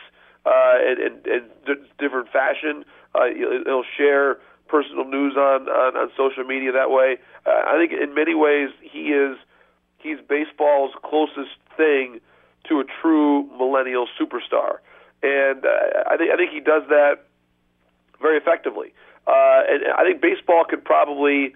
[0.46, 2.86] uh, and, and, and different fashion.
[3.16, 7.18] Uh, he'll, he'll share personal news on, on on social media that way.
[7.46, 9.38] Uh, I think in many ways he is
[9.98, 12.20] he's baseball's closest thing
[12.70, 14.78] to a true millennial superstar,
[15.22, 17.26] and uh, I think I think he does that
[18.22, 18.94] very effectively.
[19.26, 21.56] Uh, and I think baseball could probably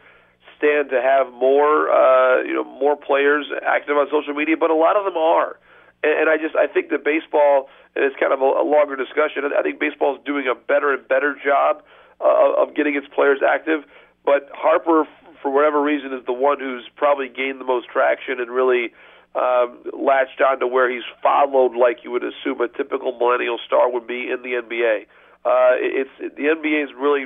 [0.57, 4.75] stand to have more uh, you know more players active on social media, but a
[4.75, 5.57] lot of them are.
[6.03, 9.43] And, I just I think that baseball, and it's kind of a, a longer discussion.
[9.57, 11.83] I think baseball is doing a better and better job
[12.21, 13.83] uh, of getting its players active.
[14.23, 15.07] But Harper,
[15.41, 18.93] for whatever reason, is the one who's probably gained the most traction and really
[19.35, 23.91] um, latched on to where he's followed like you would assume a typical millennial star
[23.91, 25.05] would be in the NBA.
[25.45, 27.25] Uh, it's the NBA is really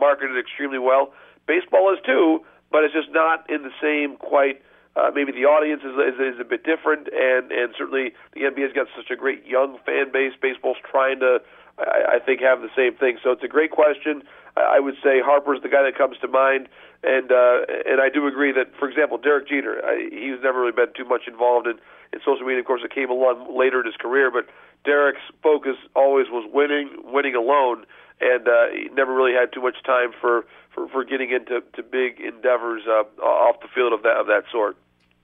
[0.00, 1.12] marketed extremely well.
[1.46, 4.62] Baseball is too, but it's just not in the same quite.
[4.96, 8.72] Uh, maybe the audience is, is is a bit different, and and certainly the NBA's
[8.72, 10.32] got such a great young fan base.
[10.40, 11.38] Baseball's trying to,
[11.78, 13.18] I, I think, have the same thing.
[13.22, 14.22] So it's a great question.
[14.56, 16.68] I, I would say Harper's the guy that comes to mind,
[17.04, 20.72] and uh, and I do agree that, for example, Derek Jeter, I, he's never really
[20.72, 21.78] been too much involved in
[22.12, 22.60] in social media.
[22.60, 24.46] Of course, it came along later in his career, but
[24.84, 27.84] Derek's focus always was winning, winning alone,
[28.20, 30.44] and uh, he never really had too much time for
[30.78, 34.44] for, for getting into to big endeavors uh, off the field of that of that
[34.50, 34.76] sort.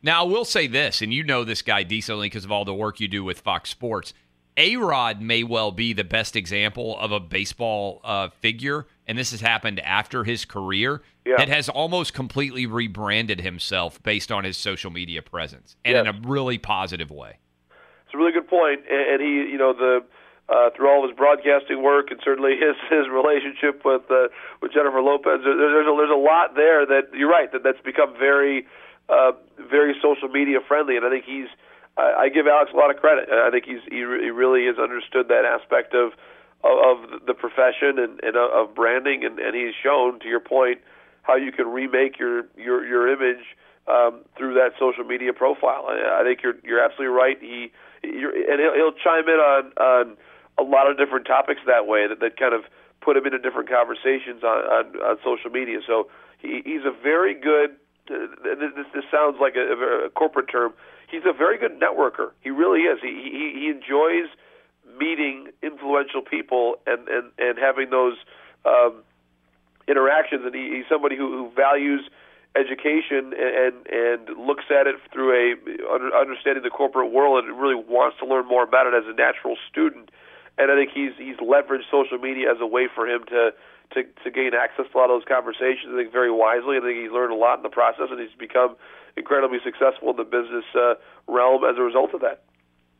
[0.02, 2.74] Now, I will say this, and you know this guy decently because of all the
[2.74, 4.12] work you do with Fox Sports.
[4.56, 9.32] A Rod may well be the best example of a baseball uh, figure, and this
[9.32, 11.36] has happened after his career, Yeah.
[11.38, 16.06] that has almost completely rebranded himself based on his social media presence and Yes.
[16.06, 17.38] in a really positive way.
[18.04, 20.04] It's a really good point, and, and he, you know, the
[20.48, 24.28] uh, through all of his broadcasting work and certainly his his relationship with uh,
[24.60, 27.80] with Jennifer Lopez, there, there's a, there's a lot there that you're right that that's
[27.80, 28.66] become very
[29.08, 31.48] uh, very social media friendly, and I think he's.
[31.96, 33.30] I, I give Alex a lot of credit.
[33.30, 36.12] I think he's he, re- he really has understood that aspect of
[36.64, 40.80] of, the profession and, and of branding, and, and he's shown, to your point,
[41.22, 43.44] how you can remake your your your image
[43.86, 45.86] um, through that social media profile.
[45.88, 47.38] I, I think you're you're absolutely right.
[47.40, 47.72] He
[48.02, 50.16] you're, and he'll, he'll chime in on on
[50.58, 52.62] a lot of different topics that way that, that kind of
[53.00, 55.80] put him into different conversations on on, on social media.
[55.86, 57.76] So he, he's a very good.
[58.10, 60.72] Uh, this, this sounds like a, a corporate term.
[61.10, 62.32] He's a very good networker.
[62.40, 62.98] He really is.
[63.02, 64.28] He he, he enjoys
[64.98, 68.16] meeting influential people and and and having those
[68.64, 69.02] um,
[69.88, 70.42] interactions.
[70.44, 72.08] And he, he's somebody who, who values
[72.56, 78.16] education and and looks at it through a understanding the corporate world and really wants
[78.20, 80.10] to learn more about it as a natural student.
[80.58, 83.50] And I think he's he's leveraged social media as a way for him to
[83.94, 85.92] to to gain access to a lot of those conversations.
[85.92, 86.76] I think very wisely.
[86.76, 88.76] I think he's learned a lot in the process, and he's become
[89.16, 90.94] incredibly successful in the business uh,
[91.26, 92.44] realm as a result of that.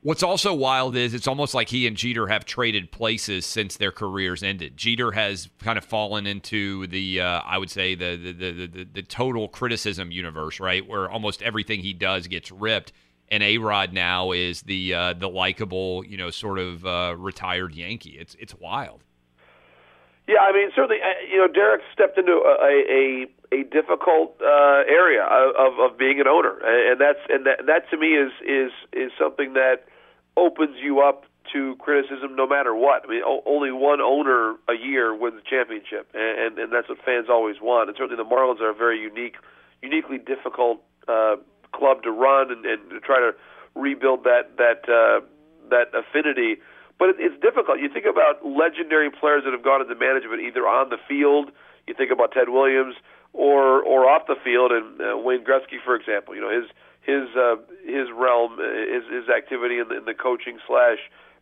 [0.02, 3.90] What's also wild is it's almost like he and Jeter have traded places since their
[3.90, 4.76] careers ended.
[4.76, 8.84] Jeter has kind of fallen into the, uh, I would say, the the, the the
[8.84, 12.92] the total criticism universe, right, where almost everything he does gets ripped.
[13.30, 17.74] And A Rod now is the uh, the likable, you know, sort of uh, retired
[17.74, 18.16] Yankee.
[18.18, 19.02] It's it's wild.
[20.26, 24.82] Yeah, I mean, certainly, uh, you know, Derek stepped into a a, a difficult uh,
[24.88, 28.72] area of, of being an owner, and that's and that that to me is is
[28.92, 29.84] is something that
[30.36, 33.04] opens you up to criticism no matter what.
[33.04, 36.88] I mean, o- only one owner a year wins the championship, and, and and that's
[36.88, 37.88] what fans always want.
[37.88, 39.36] And certainly, the Marlins are a very unique,
[39.82, 41.36] uniquely difficult uh,
[41.74, 43.34] club to run and, and to try to
[43.74, 45.20] rebuild that that uh,
[45.70, 46.62] that affinity.
[46.98, 47.80] But it, it's difficult.
[47.80, 51.50] You think about legendary players that have gone into management, either on the field.
[51.86, 52.94] You think about Ted Williams,
[53.32, 56.34] or or off the field, and uh, Wayne Gretzky, for example.
[56.34, 56.70] You know his
[57.02, 60.98] his uh, his realm, his his activity in the, in the coaching slash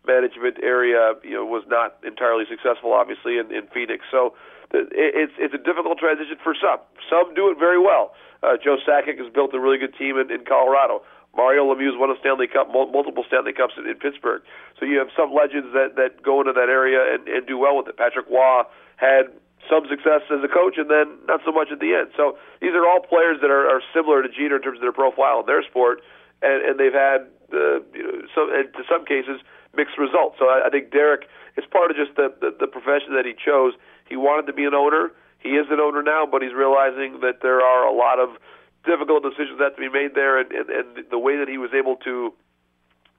[0.07, 4.05] management area, you know, was not entirely successful, obviously, in, in Phoenix.
[4.11, 4.35] So
[4.72, 6.80] it's it's a difficult transition for some.
[7.08, 8.14] Some do it very well.
[8.42, 11.02] Uh, Joe Sakic has built a really good team in, in Colorado.
[11.36, 14.42] Mario Lemieux won a Stanley Cup, multiple Stanley Cups in, in Pittsburgh.
[14.78, 17.76] So you have some legends that that go into that area and, and do well
[17.76, 17.96] with it.
[17.96, 18.64] Patrick Roy
[18.96, 19.32] had
[19.70, 22.10] some success as a coach and then not so much at the end.
[22.16, 24.92] So these are all players that are, are similar to Jeter in terms of their
[24.92, 26.02] profile in their sport,
[26.42, 29.40] and, and they've had uh, you know, some, and to some cases
[29.76, 30.36] mixed results.
[30.38, 33.32] So I, I think Derek is part of just the, the the profession that he
[33.32, 33.72] chose.
[34.12, 35.10] He wanted to be an owner.
[35.38, 38.36] He is an owner now, but he's realizing that there are a lot of
[38.84, 41.56] difficult decisions that have to be made there, and, and, and the way that he
[41.56, 42.34] was able to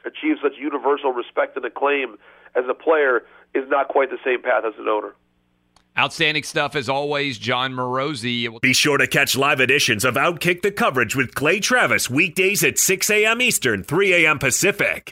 [0.06, 2.18] achieve such universal respect and acclaim
[2.56, 3.24] as a player
[3.56, 5.16] is not quite the same path as an owner.
[5.98, 8.62] Outstanding stuff as always, Jon Morosi.
[8.62, 12.78] Be sure to catch live editions of Outkick the coverage with Clay Travis weekdays at
[12.78, 13.42] 6 a.m.
[13.42, 14.38] Eastern, 3 a.m.
[14.38, 15.12] Pacific.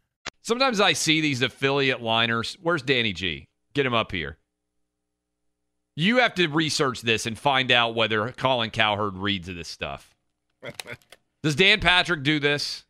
[0.41, 2.57] Sometimes I see these affiliate liners.
[2.61, 3.47] Where's Danny G?
[3.73, 4.37] Get him up here.
[5.95, 10.15] You have to research this and find out whether Colin Cowherd reads of this stuff.
[11.43, 12.83] Does Dan Patrick do this?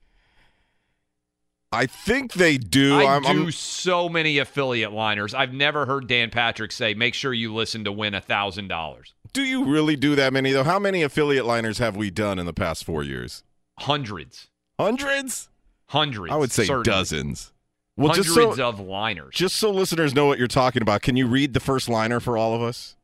[1.73, 2.99] I think they do.
[2.99, 5.33] I I'm, do I'm- so many affiliate liners.
[5.33, 9.13] I've never heard Dan Patrick say, "Make sure you listen to win a thousand dollars."
[9.33, 10.65] do you really do that many though?
[10.65, 13.43] How many affiliate liners have we done in the past four years?
[13.79, 15.47] Hundreds, Hundreds?
[15.91, 16.31] Hundreds.
[16.33, 16.83] I would say certainly.
[16.97, 17.51] dozens.
[17.97, 19.35] Well, hundreds just so of liners.
[19.35, 22.37] just so listeners know what you're talking about, can you read the first liner for
[22.37, 22.95] all of us?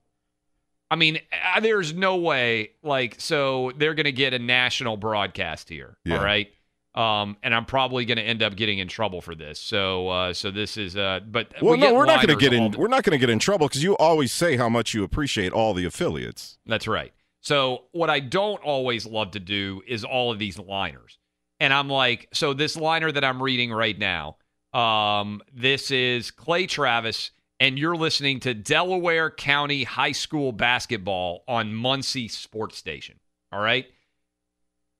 [0.90, 1.20] I mean,
[1.56, 2.72] uh, there's no way.
[2.82, 5.98] Like, so they're going to get a national broadcast here.
[6.06, 6.18] Yeah.
[6.18, 6.48] All right.
[6.96, 9.60] Um, and I'm probably going to end up getting in trouble for this.
[9.60, 12.54] So, uh, so this is, uh, but Well, we no, we're not going to get
[12.54, 12.72] in.
[12.72, 15.04] the- We're not going to get in trouble because you always say how much you
[15.04, 16.58] appreciate all the affiliates.
[16.66, 17.14] That's right.
[17.42, 21.20] So what I don't always love to do is all of these liners.
[21.60, 24.38] And I'm like, so this liner that I'm reading right now,
[24.74, 31.74] um, this is Clay Travis, and you're listening to Delaware County High School basketball on
[31.74, 33.20] Muncie Sports Station.
[33.51, 33.88] All right.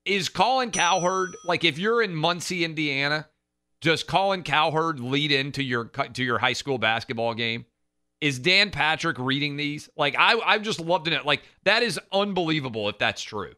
[0.04, 3.28] Is Colin Cowherd like if you're in Muncie, Indiana,
[3.80, 7.66] does Colin Cowherd lead into your to your high school basketball game?
[8.20, 9.88] Is Dan Patrick reading these?
[9.96, 11.26] Like I I've just loved it.
[11.26, 13.52] Like that is unbelievable if that's true.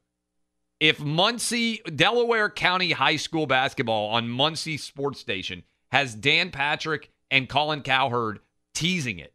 [0.80, 5.62] If Muncie Delaware County High School basketball on Muncie Sports Station
[5.92, 8.40] has Dan Patrick and Colin Cowherd
[8.74, 9.34] teasing it.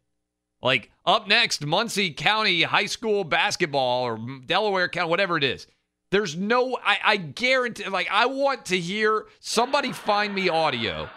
[0.60, 5.68] Like up next, Muncie County High School basketball or Delaware County, whatever it is.
[6.10, 11.08] There's no, I, I guarantee, like, I want to hear somebody find me audio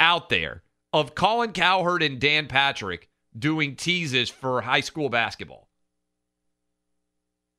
[0.00, 5.67] out there of Colin Cowherd and Dan Patrick doing teases for high school basketball.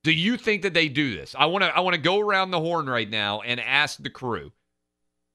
[0.02, 1.34] Do you think that they do this?
[1.38, 4.10] I want to I want to go around the horn right now and ask the
[4.10, 4.52] crew.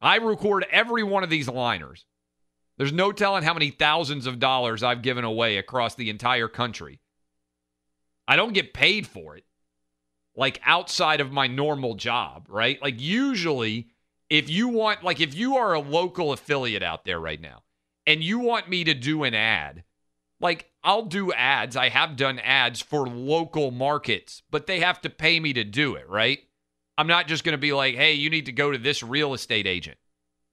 [0.01, 2.05] I record every one of these liners.
[2.77, 6.99] There's no telling how many thousands of dollars I've given away across the entire country.
[8.27, 9.45] I don't get paid for it.
[10.35, 12.81] Like outside of my normal job, right?
[12.81, 13.87] Like usually
[14.29, 17.63] if you want like if you are a local affiliate out there right now
[18.07, 19.83] and you want me to do an ad,
[20.39, 21.75] like I'll do ads.
[21.75, 25.95] I have done ads for local markets, but they have to pay me to do
[25.95, 26.39] it, right?
[26.97, 29.33] I'm not just going to be like, "Hey, you need to go to this real
[29.33, 29.97] estate agent."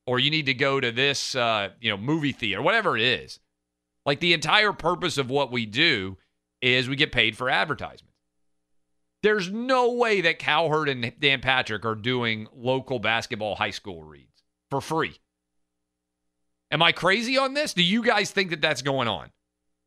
[0.06, 3.38] or you need to go to this uh, you know movie theater whatever it is
[4.04, 6.16] like the entire purpose of what we do
[6.60, 8.08] is we get paid for advertisements
[9.22, 14.42] there's no way that cowherd and dan patrick are doing local basketball high school reads
[14.70, 15.16] for free
[16.70, 19.30] am i crazy on this do you guys think that that's going on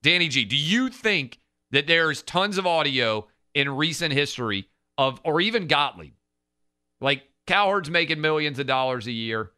[0.06, 1.39] danny g do you think
[1.72, 6.14] that there's tons of audio in recent history of or even gottlieb
[7.01, 9.51] like Cowherd's making millions of dollars a year.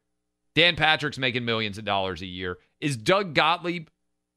[0.56, 2.58] Dan Patrick's making millions of dollars a year.
[2.82, 3.88] Is Doug Gottlieb?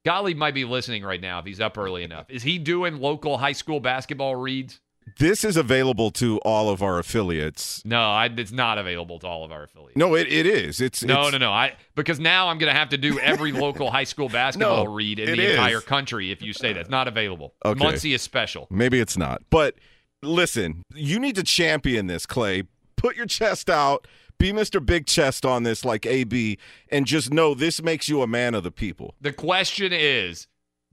[0.04, 2.30] Gottlieb might be listening right now if he's up early enough.
[2.30, 4.80] Is he doing local high school basketball reads?
[5.18, 7.82] This is available to all of our affiliates.
[7.84, 9.96] No, I, it's not available to all of our affiliates.
[9.96, 10.80] No, it, it is.
[10.80, 11.52] It's No, it's, no, no.
[11.52, 14.92] I because now I'm going to have to do every local high school basketball No,
[14.92, 15.50] read in the is.
[15.52, 17.54] entire country if you say that's not available.
[17.64, 17.82] Okay.
[17.82, 18.66] Muncie is special.
[18.70, 19.42] Maybe it's not.
[19.50, 19.76] But
[20.22, 22.64] listen, you need to champion this, Clay.
[22.96, 24.06] Put your chest out.
[24.38, 24.84] Be Mr.
[24.84, 26.58] Big Chest on this, like AB,
[26.90, 29.14] and just know this makes you a man of the people.
[29.20, 30.46] The question is,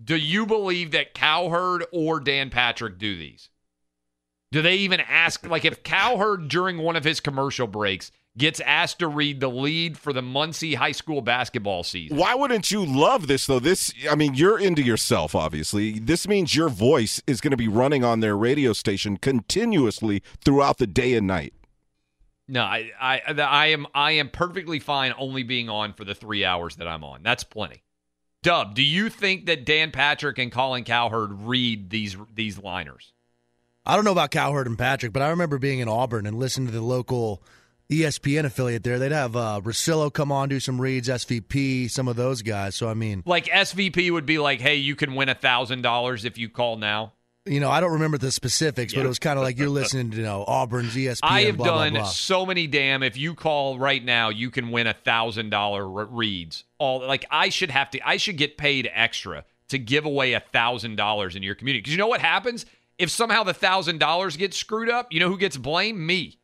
[0.03, 3.49] do you believe that Cowherd or Dan Patrick do these?
[4.51, 8.99] Do they even ask like if Cowherd during one of his commercial breaks gets asked
[8.99, 12.17] to read the lead for the Muncie high school basketball season?
[12.17, 13.59] Why wouldn't you love this though?
[13.59, 15.99] This, I mean, you're into yourself, obviously.
[15.99, 20.77] This means your voice is going to be running on their radio station continuously throughout
[20.77, 21.53] the day and night.
[22.47, 26.45] No, I, I, I am, I am perfectly fine only being on for the three
[26.45, 27.21] hours that I'm on.
[27.21, 27.83] That's plenty.
[28.43, 33.11] Dub, do you think that Dan Patrick and Colin Cowherd read these these liners?
[33.87, 36.67] I don't know about Cowherd and Patrick, but I remember being in Auburn and listening
[36.67, 37.41] to the local
[37.89, 38.99] ESPN affiliate there.
[38.99, 42.75] They'd have uh, Russillo come on, do some reads, SVP, some of those guys.
[42.75, 46.25] So, I mean, Like SVP would be like, "Hey, you can win a thousand dollars
[46.25, 47.13] if you call now."
[47.49, 50.11] you know, I don't remember the specifics, but it was kind of like you're listening
[50.11, 51.19] to, you know, Auburn's ESPN.
[51.23, 52.03] I have blah, blah, done blah.
[52.03, 53.03] so many damn.
[53.03, 56.65] If you call right now, you can win a thousand dollar reads.
[56.77, 58.07] All like I should have to.
[58.07, 61.81] I should get paid extra to give away a thousand dollars in your community.
[61.81, 62.65] Because you know what happens
[62.99, 65.11] if somehow the thousand dollars gets screwed up?
[65.11, 65.99] You know who gets blamed?
[65.99, 66.39] Me.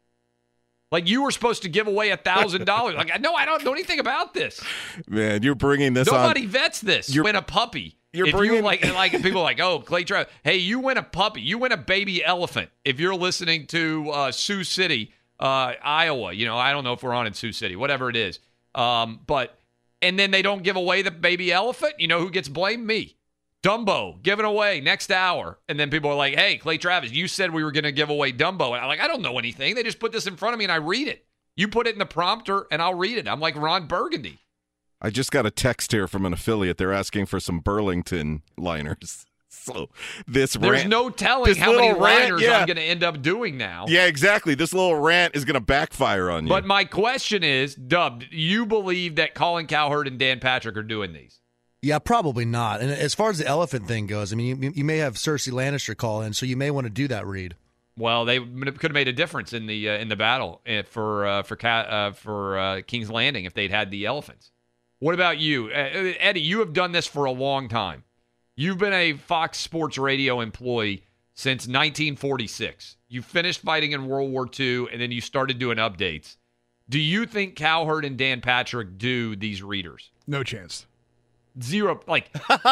[0.92, 2.96] Like you were supposed to give away a thousand dollars.
[2.96, 4.62] Like no, I don't know anything about this.
[5.08, 6.48] Man, you're bringing this Nobody on.
[6.50, 7.10] vets this.
[7.14, 7.98] You're- win a puppy.
[8.12, 10.32] you're if you bringing- like, like people are like, oh, Clay Travis.
[10.44, 11.42] Hey, you win a puppy.
[11.42, 12.70] You win a baby elephant.
[12.86, 17.02] If you're listening to uh, Sioux City, uh, Iowa, you know, I don't know if
[17.02, 18.40] we're on in Sioux City, whatever it is.
[18.76, 19.58] Um, but
[20.04, 21.96] and then they don't give away the baby elephant.
[21.98, 22.86] You know who gets blamed?
[22.86, 23.16] Me.
[23.64, 27.52] Dumbo given away next hour, and then people are like, "Hey, Clay Travis, you said
[27.52, 29.74] we were going to give away Dumbo," and I'm like, "I don't know anything.
[29.74, 31.26] They just put this in front of me, and I read it.
[31.56, 33.28] You put it in the prompter, and I'll read it.
[33.28, 34.40] I'm like Ron Burgundy.
[35.02, 36.78] I just got a text here from an affiliate.
[36.78, 39.26] They're asking for some Burlington liners.
[39.56, 39.90] So
[40.28, 42.58] this There's rant, no telling how many liners yeah.
[42.58, 43.86] I'm going to end up doing now.
[43.88, 44.56] Yeah, exactly.
[44.56, 46.50] This little rant is going to backfire on you.
[46.50, 50.84] But my question is, Dub, do you believe that Colin Cowherd and Dan Patrick are
[50.84, 51.40] doing these?
[51.84, 52.80] Yeah, probably not.
[52.80, 55.52] And as far as the elephant thing goes, I mean, you, you may have Cersei
[55.52, 57.56] Lannister call in, so you may want to do that read.
[57.98, 61.28] Well, they could have made a difference in the uh, in the battle uh, for
[61.28, 64.52] uh, for uh, for uh, King's Landing if they'd had the elephants.
[65.00, 66.40] What about you, Uh, Eddie?
[66.40, 68.06] You have done this for a long time.
[68.56, 71.04] You've been a Fox Sports Radio employee
[71.34, 72.96] since 1946.
[73.10, 76.38] You finished fighting in World War II, and then you started doing updates.
[76.88, 80.12] Do you think Cowherd and Dan Patrick do these readers?
[80.26, 80.86] No chance.
[81.62, 82.32] Zero, like,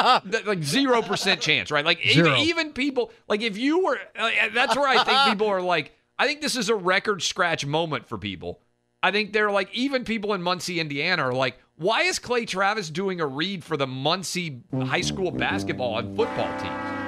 [0.46, 1.86] like zero percent chance, right?
[1.86, 5.62] Like even even people, like if you were, uh, that's where I think people are
[5.62, 8.60] like, I think this is a record scratch moment for people.
[9.04, 12.90] I think they're like, even people in Muncie, Indiana, are like, why is Clay Travis
[12.90, 17.02] doing a read for the Muncie high school basketball and football teams?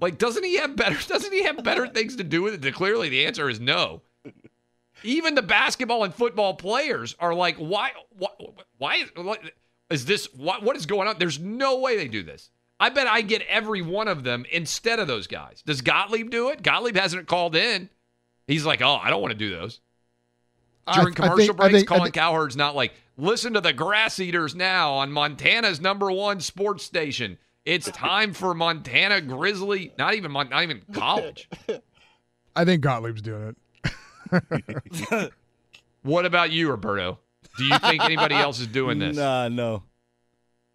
[0.00, 0.96] Like, doesn't he have better?
[1.08, 2.74] Doesn't he have better things to do with it?
[2.74, 4.02] Clearly, the answer is no.
[5.02, 7.92] Even the basketball and football players are like, why?
[8.18, 8.28] Why?
[8.78, 9.38] Why
[9.90, 10.26] is, this?
[10.34, 11.16] What, what is going on?
[11.18, 12.50] There's no way they do this.
[12.78, 15.62] I bet I get every one of them instead of those guys.
[15.64, 16.62] Does Gottlieb do it?
[16.62, 17.88] Gottlieb hasn't called in.
[18.46, 19.80] He's like, oh, I don't want to do those.
[20.92, 23.60] During I commercial think- I breaks, think- I Colin think- Cowherd's not like, listen to
[23.60, 27.38] the Grass Eaters now on Montana's number one sports station.
[27.64, 29.92] It's time for Montana Grizzly.
[29.98, 31.48] Not even Mon- not even college.
[32.56, 33.56] I think Gottlieb's doing
[34.32, 35.32] it.
[36.02, 37.18] What about you, Roberto?
[37.58, 39.16] Do you think anybody else is doing this?
[39.16, 39.82] Nah, no.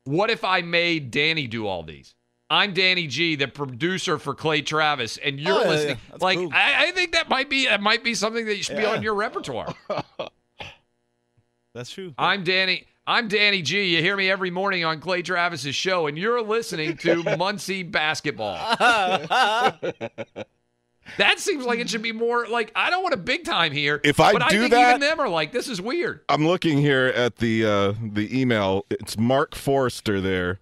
[0.06, 2.16] What if I made Danny do all these?
[2.50, 5.98] I'm Danny G, the producer for Clay Travis, and you're Oh, yeah, listening.
[6.10, 6.18] yeah.
[6.20, 6.50] Like, cool.
[6.54, 9.14] I, I think that might be that might be something that should be on your
[9.16, 9.74] repertoire.
[11.74, 12.14] That's true.
[12.18, 12.88] I'm Danny.
[13.08, 13.96] I'm Danny G.
[13.96, 18.58] You hear me every morning on Clay Travis's show, and you're listening to Muncie basketball.
[21.18, 24.00] That seems like it should be more like I don't want a big time here.
[24.04, 26.22] If I but I do think that- even them are like this is weird.
[26.30, 28.86] I'm looking here at the uh, the email.
[28.90, 30.60] It's Mark Forrester there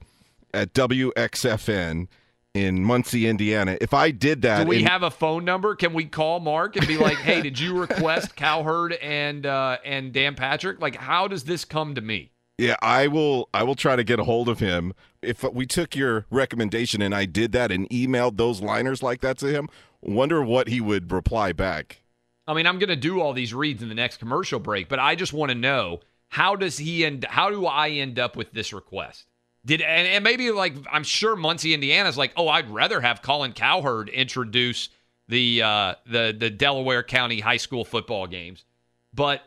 [0.54, 2.08] at WXFN
[2.56, 3.78] in Muncie, Indiana.
[3.80, 5.76] If I did that, Do we in- have a phone number?
[5.76, 10.12] Can we call Mark and be like, "Hey, did you request Cowherd and uh, and
[10.14, 10.82] Dan Patrick?
[10.82, 13.47] Like, how does this come to me?" Yeah, I will.
[13.53, 14.93] I will try to get a hold of him.
[15.22, 19.38] If we took your recommendation and I did that and emailed those liners like that
[19.39, 19.70] to him,
[20.01, 22.01] wonder what he would reply back.
[22.47, 24.99] I mean, I'm going to do all these reads in the next commercial break, but
[24.99, 27.26] I just want to know how does he end?
[27.30, 29.28] How do I end up with this request?
[29.66, 33.53] Did and, and maybe like I'm sure Muncie, Indiana's like, oh, I'd rather have Colin
[33.53, 34.89] Cowherd introduce
[35.30, 38.66] the uh, the the Delaware County high school football games,
[39.14, 39.43] but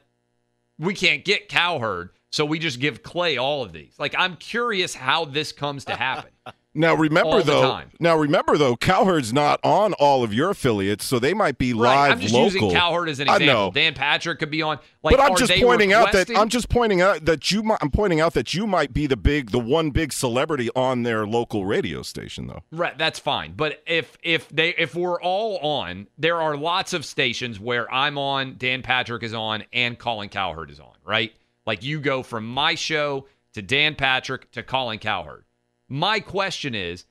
[0.83, 3.95] we can't get Cowherd, so we just give Clay all of these.
[3.99, 6.31] Like, I'm curious how this comes to happen.
[6.75, 7.83] Now remember though.
[8.01, 11.81] Now remember though, Cowherd's not on all of your affiliates, so they might be Right.
[12.09, 12.45] live I'm just local.
[12.47, 13.67] using Cowherd as an I example.
[13.67, 13.71] know.
[13.73, 14.79] Dan Patrick could be on.
[15.03, 17.91] Like, but I'm just pointing out that I'm just pointing out that you might, I'm
[17.91, 21.67] pointing out that you might be the big the one big celebrity on their local
[21.67, 22.63] radio station though.
[22.73, 23.53] Right, that's fine.
[23.55, 28.17] But if if they if we're all on, there are lots of stations where I'm
[28.17, 30.95] on, Dan Patrick is on, and Colin Cowherd is on.
[31.05, 31.35] Right,
[31.67, 35.45] like you go from my show to Dan Patrick to Colin Cowherd.
[35.93, 37.05] My question is,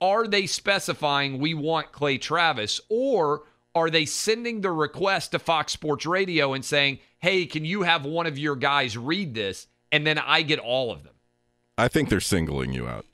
[0.00, 3.44] are they specifying we want Clay Travis, or
[3.76, 8.04] are they sending the request to Fox Sports Radio and saying, "Hey, can you have
[8.04, 11.14] one of your guys read this?" And then I get all of them.
[11.78, 13.06] I think they're singling you out.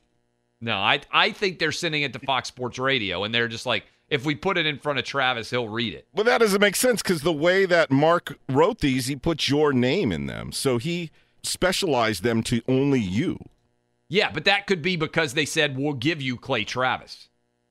[0.58, 3.84] No, I I think they're sending it to Fox Sports Radio, and they're just like,
[4.08, 6.06] if we put it in front of Travis, he'll read it.
[6.14, 9.74] Well, that doesn't make sense because the way that Mark wrote these, he put your
[9.74, 11.10] name in them, so he
[11.42, 13.38] specialized them to only you.
[14.10, 17.28] Yeah, but that could be because they said we'll give you Clay Travis.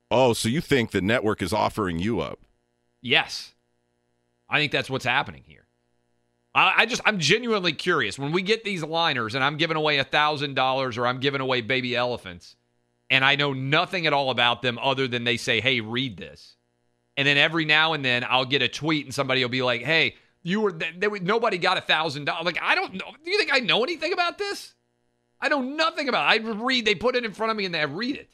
[0.10, 2.40] Oh, so you think the network is offering you up?
[3.02, 3.54] Yes,
[4.50, 5.68] I think that's what's happening here.
[6.56, 9.98] I, I just I'm genuinely curious when we get these liners, and I'm giving away
[9.98, 12.56] a thousand dollars, or I'm giving away baby elephants,
[13.10, 16.56] and I know nothing at all about them other than they say, "Hey, read this,"
[17.18, 19.84] and then every now and then I'll get a tweet, and somebody will be like,
[19.84, 21.10] "Hey." You were there.
[21.20, 22.46] Nobody got a thousand dollars.
[22.46, 23.12] Like I don't know.
[23.26, 24.74] Do you think I know anything about this?
[25.42, 26.46] I know nothing about it.
[26.46, 28.30] I read, they put it in front of me and they read it.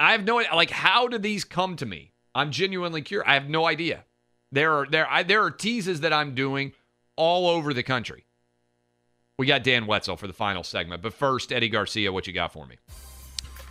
[0.00, 0.54] I have no idea.
[0.54, 2.12] like how do these come to me?
[2.34, 3.28] I'm genuinely curious.
[3.28, 4.04] I have no idea.
[4.50, 6.72] There are there I, there are teases that I'm doing
[7.16, 8.24] all over the country.
[9.38, 12.52] We got Dan Wetzel for the final segment, but first, Eddie Garcia, what you got
[12.52, 12.76] for me?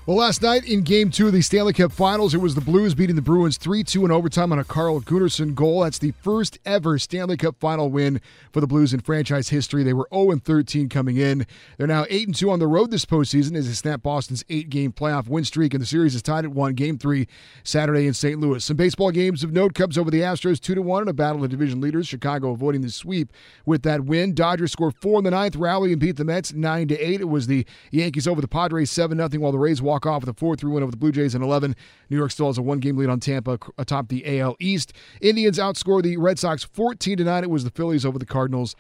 [0.06, 2.94] Well, last night in Game Two of the Stanley Cup Finals, it was the Blues
[2.94, 5.80] beating the Bruins three-two in overtime on a Carl Gunnarsson goal.
[5.80, 8.20] That's the first ever Stanley Cup Final win
[8.52, 9.82] for the Blues in franchise history.
[9.82, 11.48] They were 0-13 coming in.
[11.78, 15.46] They're now 8-2 on the road this postseason as they snap Boston's eight-game playoff win
[15.46, 16.74] streak, and the series is tied at one.
[16.74, 17.26] Game three
[17.64, 18.38] Saturday in St.
[18.38, 18.62] Louis.
[18.62, 21.46] Some baseball games of note: Cubs over the Astros two to one in a battle
[21.46, 22.10] of division leaders.
[22.10, 23.32] Chicago avoiding the sweep
[23.66, 24.36] with that win.
[24.36, 27.22] Dodgers score four in the ninth, rally and beat the Mets nine to eight.
[27.22, 30.30] It was the Yankees over the Padres seven nothing, while the Rays walk off with
[30.30, 31.76] a 4 3 win over the Blue Jays in 11.
[32.10, 34.94] New York still has a one game lead on Tampa atop the AL East.
[35.22, 37.44] Indians outscore the Red Sox 14 to 9.
[37.44, 38.76] It was the Phillies over the Cardinals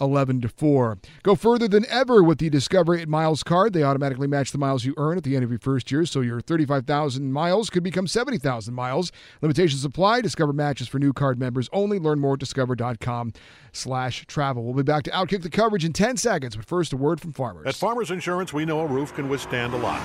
[0.00, 0.98] 11 to 4.
[1.22, 3.72] Go further than ever with the Discover it Miles card.
[3.72, 6.20] They automatically match the miles you earn at the end of your first year, so
[6.20, 9.10] your 35,000 miles could become 70,000 miles.
[9.40, 10.20] Limitations apply.
[10.20, 11.98] Discover matches for new card members only.
[11.98, 13.32] Learn more at discover.com
[13.72, 14.64] slash travel.
[14.64, 17.32] We'll be back to Outkick the coverage in 10 seconds, but first a word from
[17.32, 17.66] farmers.
[17.66, 20.02] At Farmers Insurance, we know a roof can withstand a lot.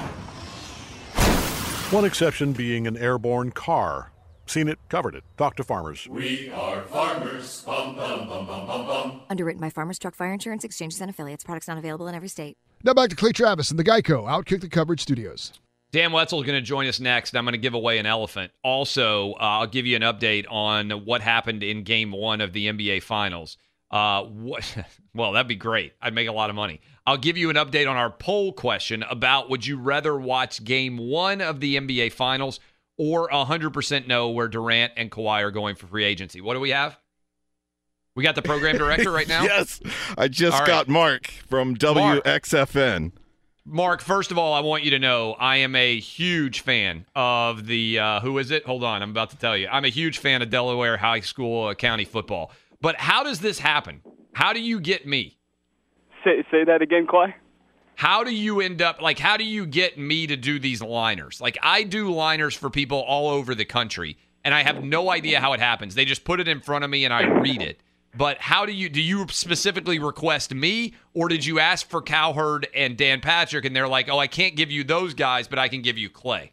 [1.92, 4.12] One exception being an airborne car.
[4.48, 5.24] Seen it, covered it.
[5.38, 6.08] Talk to farmers.
[6.10, 7.62] We are farmers.
[7.62, 9.22] Bum, bum, bum, bum, bum, bum.
[9.30, 11.44] Underwritten by Farmers Truck Fire Insurance Exchanges and Affiliates.
[11.44, 12.58] Products not available in every state.
[12.84, 15.54] Now back to Clay Travis and the Geico Outkick the Coverage Studios.
[15.92, 17.36] Dan Wetzel is going to join us next.
[17.36, 18.52] I'm going to give away an elephant.
[18.64, 22.66] Also, uh, I'll give you an update on what happened in Game One of the
[22.68, 23.58] NBA Finals.
[23.94, 24.78] Uh, what?
[25.16, 25.94] Well, that'd be great.
[26.02, 26.82] I'd make a lot of money.
[27.06, 30.98] I'll give you an update on our poll question about would you rather watch Game
[30.98, 32.60] One of the NBA Finals
[32.98, 36.42] or 100% know where Durant and Kawhi are going for free agency.
[36.42, 36.98] What do we have?
[38.16, 39.44] We got the program director right now.
[39.44, 39.82] yes,
[40.18, 40.68] I just right.
[40.68, 43.12] got Mark from WXFN.
[43.66, 47.66] Mark, first of all, I want you to know I am a huge fan of
[47.66, 48.66] the uh, who is it?
[48.66, 49.68] Hold on, I'm about to tell you.
[49.72, 52.52] I'm a huge fan of Delaware High School uh, County football.
[52.84, 54.02] But how does this happen?
[54.34, 55.38] How do you get me?
[56.26, 57.34] Say, say that again, Clay.
[57.96, 61.40] How do you end up like how do you get me to do these liners?
[61.40, 65.40] Like I do liners for people all over the country and I have no idea
[65.40, 65.96] how it happens.
[65.96, 67.80] They just put it in front of me and I read it.
[68.18, 72.68] But how do you do you specifically request me or did you ask for Cowherd
[72.76, 75.70] and Dan Patrick and they're like, "Oh, I can't give you those guys, but I
[75.70, 76.52] can give you Clay."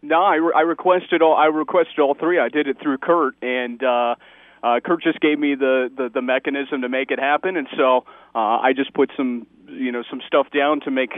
[0.00, 1.34] No, I, re- I requested all.
[1.34, 2.38] I requested all three.
[2.38, 4.14] I did it through Kurt, and uh,
[4.62, 8.04] uh, Kurt just gave me the, the the mechanism to make it happen, and so
[8.34, 11.10] uh, I just put some you know some stuff down to make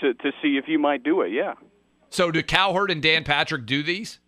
[0.00, 1.32] to to see if you might do it.
[1.32, 1.54] Yeah.
[2.10, 4.20] So do Cowherd and Dan Patrick do these?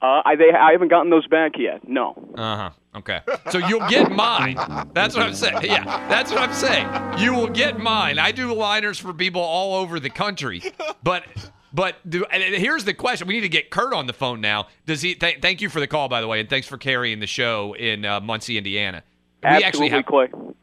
[0.00, 1.86] Uh, I they I haven't gotten those back yet.
[1.88, 2.14] No.
[2.34, 2.70] Uh huh.
[2.96, 3.20] Okay.
[3.50, 4.56] So you'll get mine.
[4.92, 5.62] That's what I'm saying.
[5.62, 6.88] Yeah, that's what I'm saying.
[7.18, 8.18] You will get mine.
[8.18, 10.62] I do liners for people all over the country,
[11.02, 11.24] but
[11.72, 14.68] But do, and here's the question: We need to get Kurt on the phone now.
[14.86, 15.14] Does he?
[15.14, 17.74] Th- thank you for the call, by the way, and thanks for carrying the show
[17.74, 19.02] in uh, Muncie, Indiana.
[19.42, 20.54] We actually Absolutely, have Clay.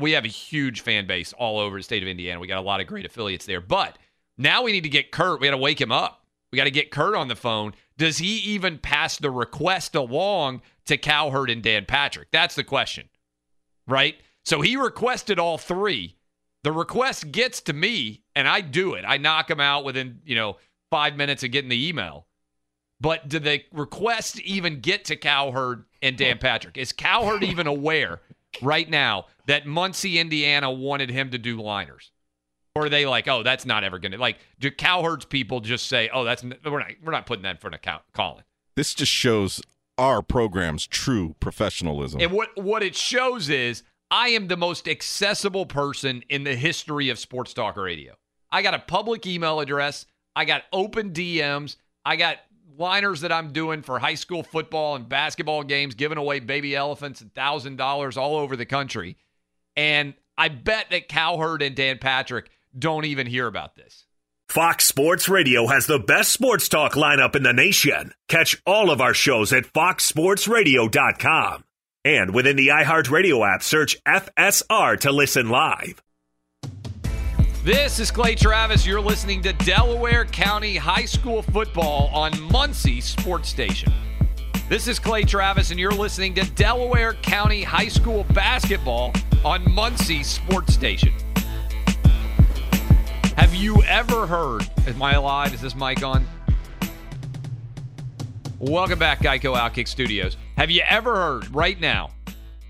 [0.00, 2.40] we have a huge fan base all over the state of Indiana.
[2.40, 3.60] We got a lot of great affiliates there.
[3.60, 3.96] But
[4.36, 5.40] now we need to get Kurt.
[5.40, 6.24] We got to wake him up.
[6.52, 7.72] We got to get Kurt on the phone.
[7.96, 12.28] Does he even pass the request along to Cowherd and Dan Patrick?
[12.30, 13.08] That's the question,
[13.86, 14.16] right?
[14.44, 16.16] So he requested all three.
[16.66, 19.04] The request gets to me, and I do it.
[19.06, 20.56] I knock them out within you know
[20.90, 22.26] five minutes of getting the email.
[23.00, 26.76] But did the request even get to Cowherd and Dan Patrick?
[26.76, 28.20] Is Cowherd even aware
[28.62, 32.10] right now that Muncie, Indiana wanted him to do liners?
[32.74, 34.38] Or are they like, oh, that's not ever going to like?
[34.58, 37.76] Do Cowherd's people just say, oh, that's we're not we're not putting that in front
[37.76, 38.42] of Cow- Colin?
[38.74, 39.62] This just shows
[39.98, 42.20] our program's true professionalism.
[42.20, 47.10] And what what it shows is I am the most accessible person in the history
[47.10, 48.14] of sports talk radio.
[48.50, 50.06] I got a public email address.
[50.34, 51.76] I got open DMs.
[52.04, 52.38] I got
[52.78, 57.20] liners that I'm doing for high school football and basketball games, giving away baby elephants
[57.20, 59.16] and thousand dollars all over the country.
[59.76, 64.04] And I bet that Cowherd and Dan Patrick don't even hear about this.
[64.48, 68.12] Fox Sports Radio has the best sports talk lineup in the nation.
[68.28, 71.64] Catch all of our shows at foxsportsradio.com.
[72.06, 76.00] And within the iHeartRadio app, search FSR to listen live.
[77.64, 78.86] This is Clay Travis.
[78.86, 83.92] You're listening to Delaware County High School football on Muncie Sports Station.
[84.68, 89.12] This is Clay Travis, and you're listening to Delaware County High School basketball
[89.44, 91.12] on Muncie Sports Station.
[93.36, 94.64] Have you ever heard?
[94.86, 95.52] Am I alive?
[95.52, 96.24] Is this mic on?
[98.60, 100.36] Welcome back, Geico Outkick Studios.
[100.56, 102.08] Have you ever heard right now?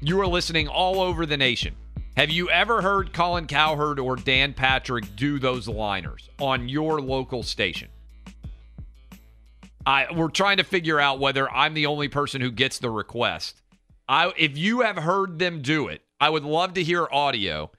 [0.01, 1.77] You are listening all over the nation.
[2.17, 7.45] Have you ever heard Colin Cowherd or Dan Patrick do those liners on your local
[7.45, 7.89] station?
[9.87, 13.63] I we're trying to figure out whether I'm the only person who gets the request.
[14.09, 17.71] I if you have heard them do it, I would love to hear audio.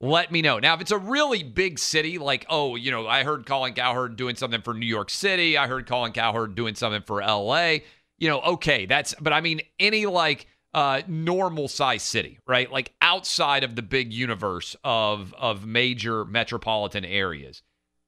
[0.00, 0.60] Let me know.
[0.60, 4.16] Now, if it's a really big city, like, oh, you know, I heard Colin Cowherd
[4.16, 5.56] doing something for New York City.
[5.56, 7.78] I heard Colin Cowherd doing something for LA.
[8.18, 10.46] You know, okay, that's, but I mean, any like
[10.76, 12.70] uh, normal size city, right?
[12.70, 17.62] Like outside of the big universe of of major metropolitan areas.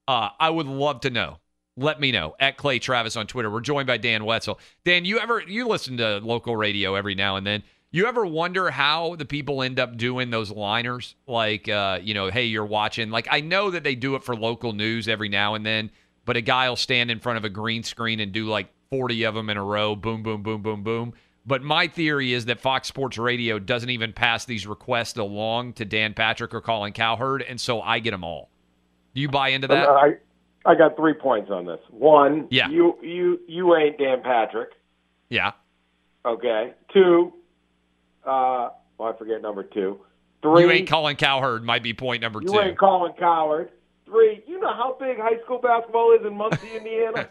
[0.07, 1.37] Uh, I would love to know.
[1.75, 3.49] Let me know at Clay Travis on Twitter.
[3.49, 4.59] We're joined by Dan Wetzel.
[4.85, 7.63] Dan, you ever you listen to local radio every now and then?
[7.91, 11.15] You ever wonder how the people end up doing those liners?
[11.25, 13.09] Like, uh, you know, hey, you're watching.
[13.09, 15.89] Like, I know that they do it for local news every now and then,
[16.23, 19.23] but a guy will stand in front of a green screen and do like 40
[19.25, 19.95] of them in a row.
[19.95, 21.13] Boom, boom, boom, boom, boom.
[21.45, 25.85] But my theory is that Fox Sports Radio doesn't even pass these requests along to
[25.85, 28.49] Dan Patrick or Colin Cowherd, and so I get them all.
[29.13, 29.87] Do you buy into that?
[29.89, 30.17] I
[30.65, 31.79] I got three points on this.
[31.89, 32.69] One, Yeah.
[32.69, 34.69] you you you ain't Dan Patrick.
[35.29, 35.51] Yeah.
[36.25, 36.73] Okay.
[36.93, 37.33] Two,
[38.25, 39.99] uh, well, I forget number two.
[40.41, 42.59] Three, You ain't Colin Cowherd might be point number you two.
[42.59, 43.69] ain't Colin Cowherd.
[44.05, 47.29] Three, you know how big high school basketball is in Muncie, Indiana.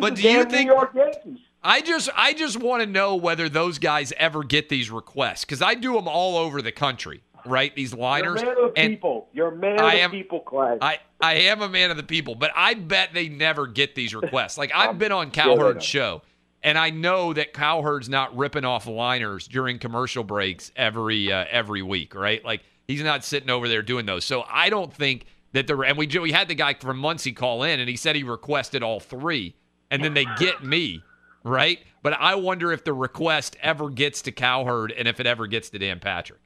[0.00, 1.38] But do you think- New York Yankees?
[1.62, 5.62] I just I just want to know whether those guys ever get these requests because
[5.62, 7.74] I do them all over the country, right?
[7.74, 8.40] These liners.
[8.40, 9.28] You're a man of and people.
[9.32, 10.78] You're a man I of am- people, Clay.
[10.80, 14.14] I I am a man of the people, but I bet they never get these
[14.14, 14.56] requests.
[14.58, 16.22] Like I've been on Cowherd's show,
[16.62, 21.82] and I know that Cowherd's not ripping off liners during commercial breaks every uh, every
[21.82, 22.44] week, right?
[22.44, 24.24] Like he's not sitting over there doing those.
[24.24, 27.64] So I don't think that the and we we had the guy from Muncie call
[27.64, 29.56] in, and he said he requested all three,
[29.90, 31.02] and then they get me.
[31.44, 35.46] Right, but I wonder if the request ever gets to Cowherd and if it ever
[35.46, 36.40] gets to Dan Patrick.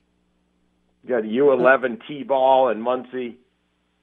[1.02, 3.38] You got U11 T-ball and Muncie.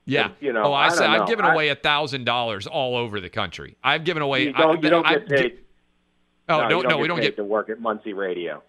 [0.06, 2.96] Yeah, You know, Oh, I, I said I've given I- away a thousand dollars all
[2.96, 3.76] over the country.
[3.84, 4.46] I've given away.
[4.46, 5.60] You don't, I, you don't I- get paid.
[6.50, 7.36] Oh no, no, no, we don't paid get.
[7.36, 8.64] to work at Muncie Radio.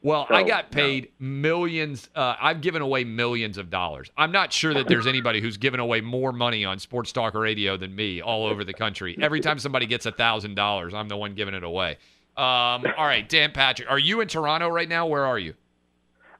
[0.00, 0.76] Well, so, I got no.
[0.76, 2.08] paid millions.
[2.14, 4.10] Uh, I've given away millions of dollars.
[4.16, 7.76] I'm not sure that there's anybody who's given away more money on sports talk radio
[7.76, 9.18] than me all over the country.
[9.20, 11.98] Every time somebody gets a thousand dollars, I'm the one giving it away.
[12.36, 15.06] Um, all right, Dan Patrick, are you in Toronto right now?
[15.08, 15.54] Where are you?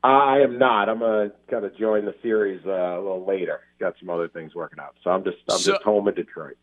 [0.04, 0.88] I am not.
[0.88, 3.60] I'm gonna kind of join the series uh, a little later.
[3.80, 6.56] Got some other things working out, so I'm just I'm So- just home in Detroit.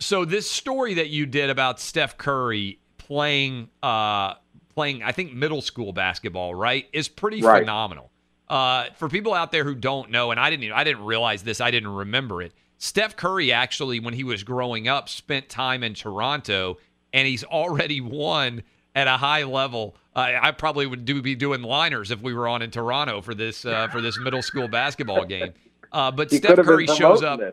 [0.00, 4.34] So this story that you did about Steph Curry playing uh
[4.74, 6.86] playing I think middle school basketball, right?
[6.92, 7.60] Is pretty Right.
[7.62, 8.10] phenomenal.
[8.48, 11.42] Uh for people out there who don't know and I didn't even, I didn't realize
[11.42, 12.52] this, I didn't remember it.
[12.78, 16.78] Steph Curry actually when he was growing up spent time in Toronto
[17.12, 18.62] and he's already won
[18.94, 19.94] at a high level.
[20.16, 23.34] Uh, I probably would do be doing liners if we were on in Toronto for
[23.34, 25.52] this uh, for this middle school basketball game.
[25.92, 27.40] Uh, but He Steph could have been Curry shows up.
[27.40, 27.52] this.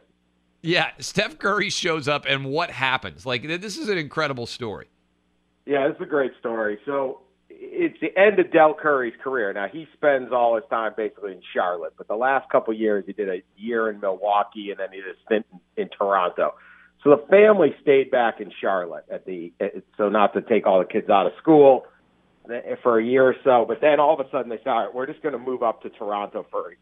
[0.62, 3.26] Yeah, Steph Curry shows up, and what happens?
[3.26, 4.86] Like this is an incredible story.
[5.68, 6.80] Yeah, it's a great story.
[6.86, 9.52] So it's the end of Del Curry's career.
[9.52, 13.04] Now he spends all his time basically in Charlotte, but the last couple of years
[13.06, 16.54] he did a year in Milwaukee and then he did a stint in, in Toronto.
[17.04, 19.52] So the family stayed back in Charlotte at the
[19.98, 21.86] so not to take all the kids out of school
[22.82, 24.94] for a year or so, but then all of a sudden they said, all right,
[24.94, 26.74] we're just going to move up to Toronto for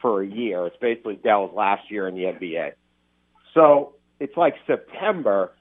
[0.00, 0.66] for a year.
[0.66, 2.72] It's basically Del's last year in the NBA.
[3.52, 5.52] So it's like September,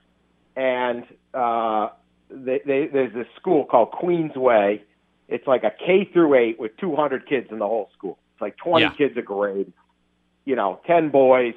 [0.56, 1.04] and
[1.34, 1.90] uh,
[2.30, 4.82] they, they, there's this school called Queensway.
[5.28, 8.18] It's like a K through eight with 200 kids in the whole school.
[8.34, 8.92] It's like 20 Yeah.
[8.92, 9.72] kids a grade,
[10.46, 11.54] you know, 10 boys.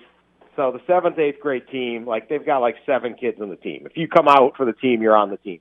[0.56, 3.86] So the seventh, eighth grade team, like they've got like seven kids on the team.
[3.86, 5.60] If you come out for the team, you're on the team.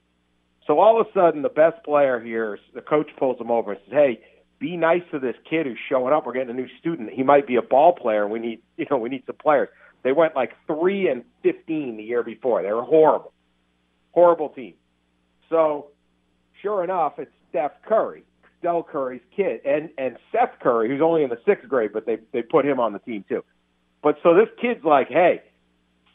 [0.68, 3.82] So all of a sudden, the best player here, the coach pulls him over and
[3.86, 4.20] says, "Hey,
[4.59, 6.26] be nice to this kid who's showing up.
[6.26, 7.09] We're getting a new student.
[7.12, 8.28] He might be a ball player.
[8.28, 9.70] We need, you know, we need some players."
[10.03, 12.62] They went like three and fifteen the year before.
[12.62, 13.32] They were horrible,
[14.12, 14.74] horrible team.
[15.52, 15.89] So,
[16.62, 18.24] sure enough, it's Steph Curry,
[18.64, 22.18] Dell Curry's kid, and and Seth Curry, who's only in the sixth grade, but they
[22.32, 23.43] they put him on the team too.
[24.02, 25.43] But so this kid's like, hey,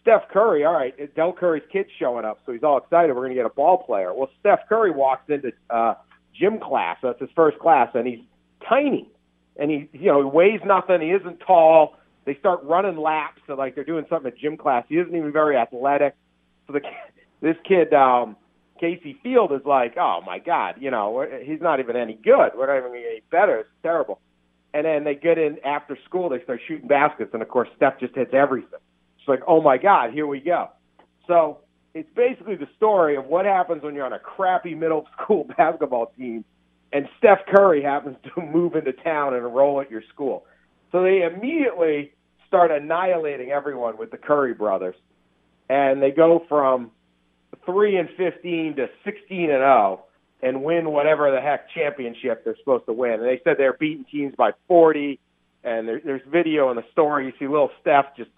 [0.03, 3.15] Steph Curry, all right, Dell Curry's kid's showing up, so he's all excited.
[3.15, 4.13] We're going to get a ball player.
[4.15, 5.95] Well, Steph Curry walks into uh,
[6.35, 6.97] gym class.
[7.03, 8.21] That's his first class, and he's
[8.69, 9.09] tiny,
[9.57, 11.01] and he, you know, he weighs nothing.
[11.01, 11.97] He isn't tall.
[12.25, 14.85] They start running laps, so like they're doing something at gym class.
[14.89, 16.15] He isn't even very athletic.
[16.67, 16.81] So the
[17.41, 18.37] this kid, um,
[18.79, 22.51] Casey Field, is like, oh my god, you know, he's not even any good.
[22.57, 23.59] We're not even any better.
[23.61, 24.21] It's terrible.
[24.75, 26.29] And then they get in after school.
[26.29, 28.81] They start shooting baskets, and of course, Steph just hits everything.
[29.19, 30.69] It's like, oh my God, here we go.
[31.27, 31.59] So
[31.95, 36.13] it's basically the story of what happens when you're on a crappy middle school basketball
[36.19, 36.45] team,
[36.93, 40.45] and Steph Curry happens to move into town and enroll at your school.
[40.93, 42.13] So they immediately
[42.47, 44.95] start annihilating everyone with the Curry brothers,
[45.69, 46.91] and they go from
[47.65, 50.05] three and fifteen to sixteen and zero,
[50.43, 53.15] and win whatever the heck championship they're supposed to win.
[53.15, 55.19] And they said they're beating teams by forty,
[55.65, 57.27] and there, there's video in the story.
[57.27, 58.31] You see little Steph just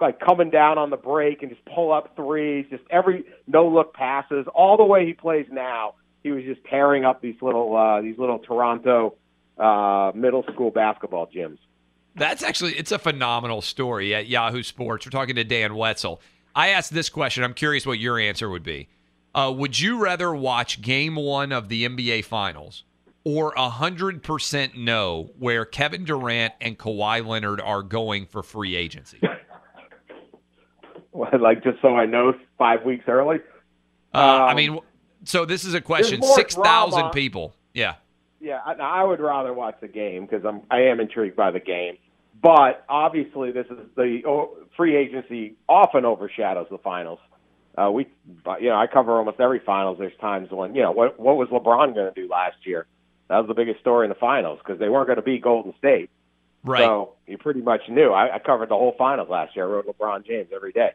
[0.00, 3.94] like coming down on the break and just pull up threes, just every no look
[3.94, 5.94] passes, all the way he plays now.
[6.22, 9.14] He was just tearing up these little uh, these little Toronto
[9.58, 11.58] uh, middle school basketball gyms.
[12.14, 15.06] That's actually it's a phenomenal story at Yahoo Sports.
[15.06, 16.20] We're talking to Dan Wetzel.
[16.58, 17.44] I asked this question.
[17.44, 18.88] I'm curious what your answer would be.
[19.32, 22.82] Uh, would you rather watch Game One of the NBA Finals
[23.22, 29.20] or hundred percent know where Kevin Durant and Kawhi Leonard are going for free agency?
[31.40, 33.36] like just so I know five weeks early.
[34.12, 34.80] Uh, I mean,
[35.22, 36.24] so this is a question.
[36.24, 37.54] Six thousand people.
[37.72, 37.94] Yeah.
[38.40, 41.60] Yeah, I, I would rather watch the game because I'm I am intrigued by the
[41.60, 41.98] game.
[42.40, 47.18] But obviously, this is the oh, free agency often overshadows the finals.
[47.76, 48.06] Uh, we,
[48.60, 49.98] you know, I cover almost every finals.
[49.98, 52.86] There's times when you know what what was LeBron going to do last year?
[53.28, 55.74] That was the biggest story in the finals because they weren't going to beat Golden
[55.78, 56.10] State.
[56.64, 56.80] Right.
[56.80, 58.10] So you pretty much knew.
[58.10, 59.66] I, I covered the whole finals last year.
[59.66, 60.92] I wrote LeBron James every day.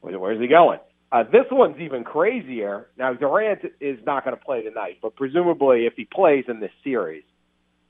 [0.00, 0.80] Where, where's he going?
[1.12, 2.88] Uh, this one's even crazier.
[2.98, 6.72] Now Durant is not going to play tonight, but presumably if he plays in this
[6.82, 7.22] series,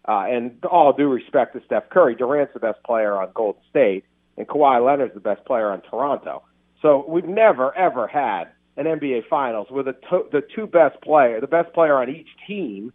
[0.09, 4.05] uh, and all due respect to Steph Curry, Durant's the best player on Golden State,
[4.37, 6.43] and Kawhi Leonard's the best player on Toronto.
[6.83, 8.45] So we've never ever had
[8.77, 12.29] an NBA Finals with a to- the two best player, the best player on each
[12.47, 12.93] team,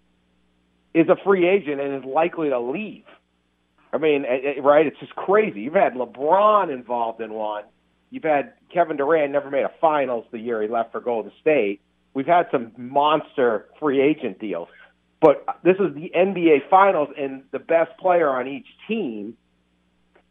[0.93, 3.05] is a free agent and is likely to leave.
[3.93, 4.85] I mean, eh, eh, right?
[4.85, 5.61] It's just crazy.
[5.61, 7.63] You've had LeBron involved in one.
[8.09, 11.81] You've had Kevin Durant never made a finals the year he left for Golden State.
[12.13, 14.67] We've had some monster free agent deals.
[15.21, 19.37] But this is the NBA Finals, and the best player on each team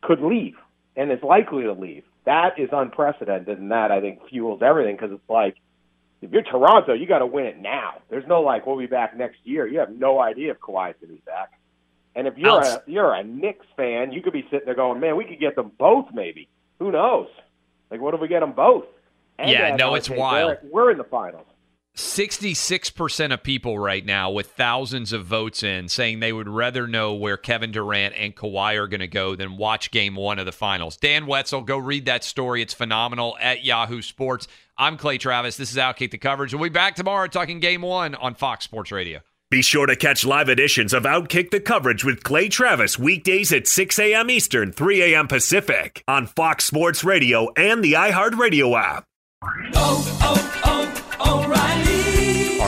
[0.03, 0.57] could leave
[0.97, 2.03] and is likely to leave.
[2.25, 5.57] That is unprecedented, and that I think fuels everything because it's like
[6.23, 7.95] if you're Toronto, you got to win it now.
[8.11, 9.67] There's no like we'll be back next year.
[9.67, 11.53] You have no idea if Kawhi's going to be back.
[12.15, 15.17] And if you're a you're a Knicks fan, you could be sitting there going, "Man,
[15.17, 16.07] we could get them both.
[16.13, 16.49] Maybe
[16.81, 17.29] who knows?
[17.91, 18.87] Like, what if we get them both?"
[19.39, 20.59] And Yeah, no, it's wild.
[20.65, 21.47] We're in the finals.
[21.97, 27.15] 66% of people right now with thousands of votes in saying they would rather know
[27.15, 30.53] where Kevin Durant and Kawhi are going to go than watch game one of the
[30.53, 30.97] finals.
[30.97, 32.63] Dan Wetzel, go read that story.
[32.63, 34.47] It's phenomenal at Yahoo Sports.
[34.79, 35.57] I'm Clay Travis.
[35.57, 36.55] This is Outkick the Coverage.
[36.55, 39.21] We'll be back tomorrow talking game one on Fox Sports Radio.
[39.51, 43.67] Be sure to catch live editions of Outkick the Coverage with Clay Travis weekdays at
[43.67, 44.31] 6 a.m.
[44.31, 45.27] Eastern, 3 a.m.
[45.27, 49.07] Pacific on Fox Sports Radio and the iHeartRadio app.
[49.75, 50.70] Oh, oh, oh, O'Reilly.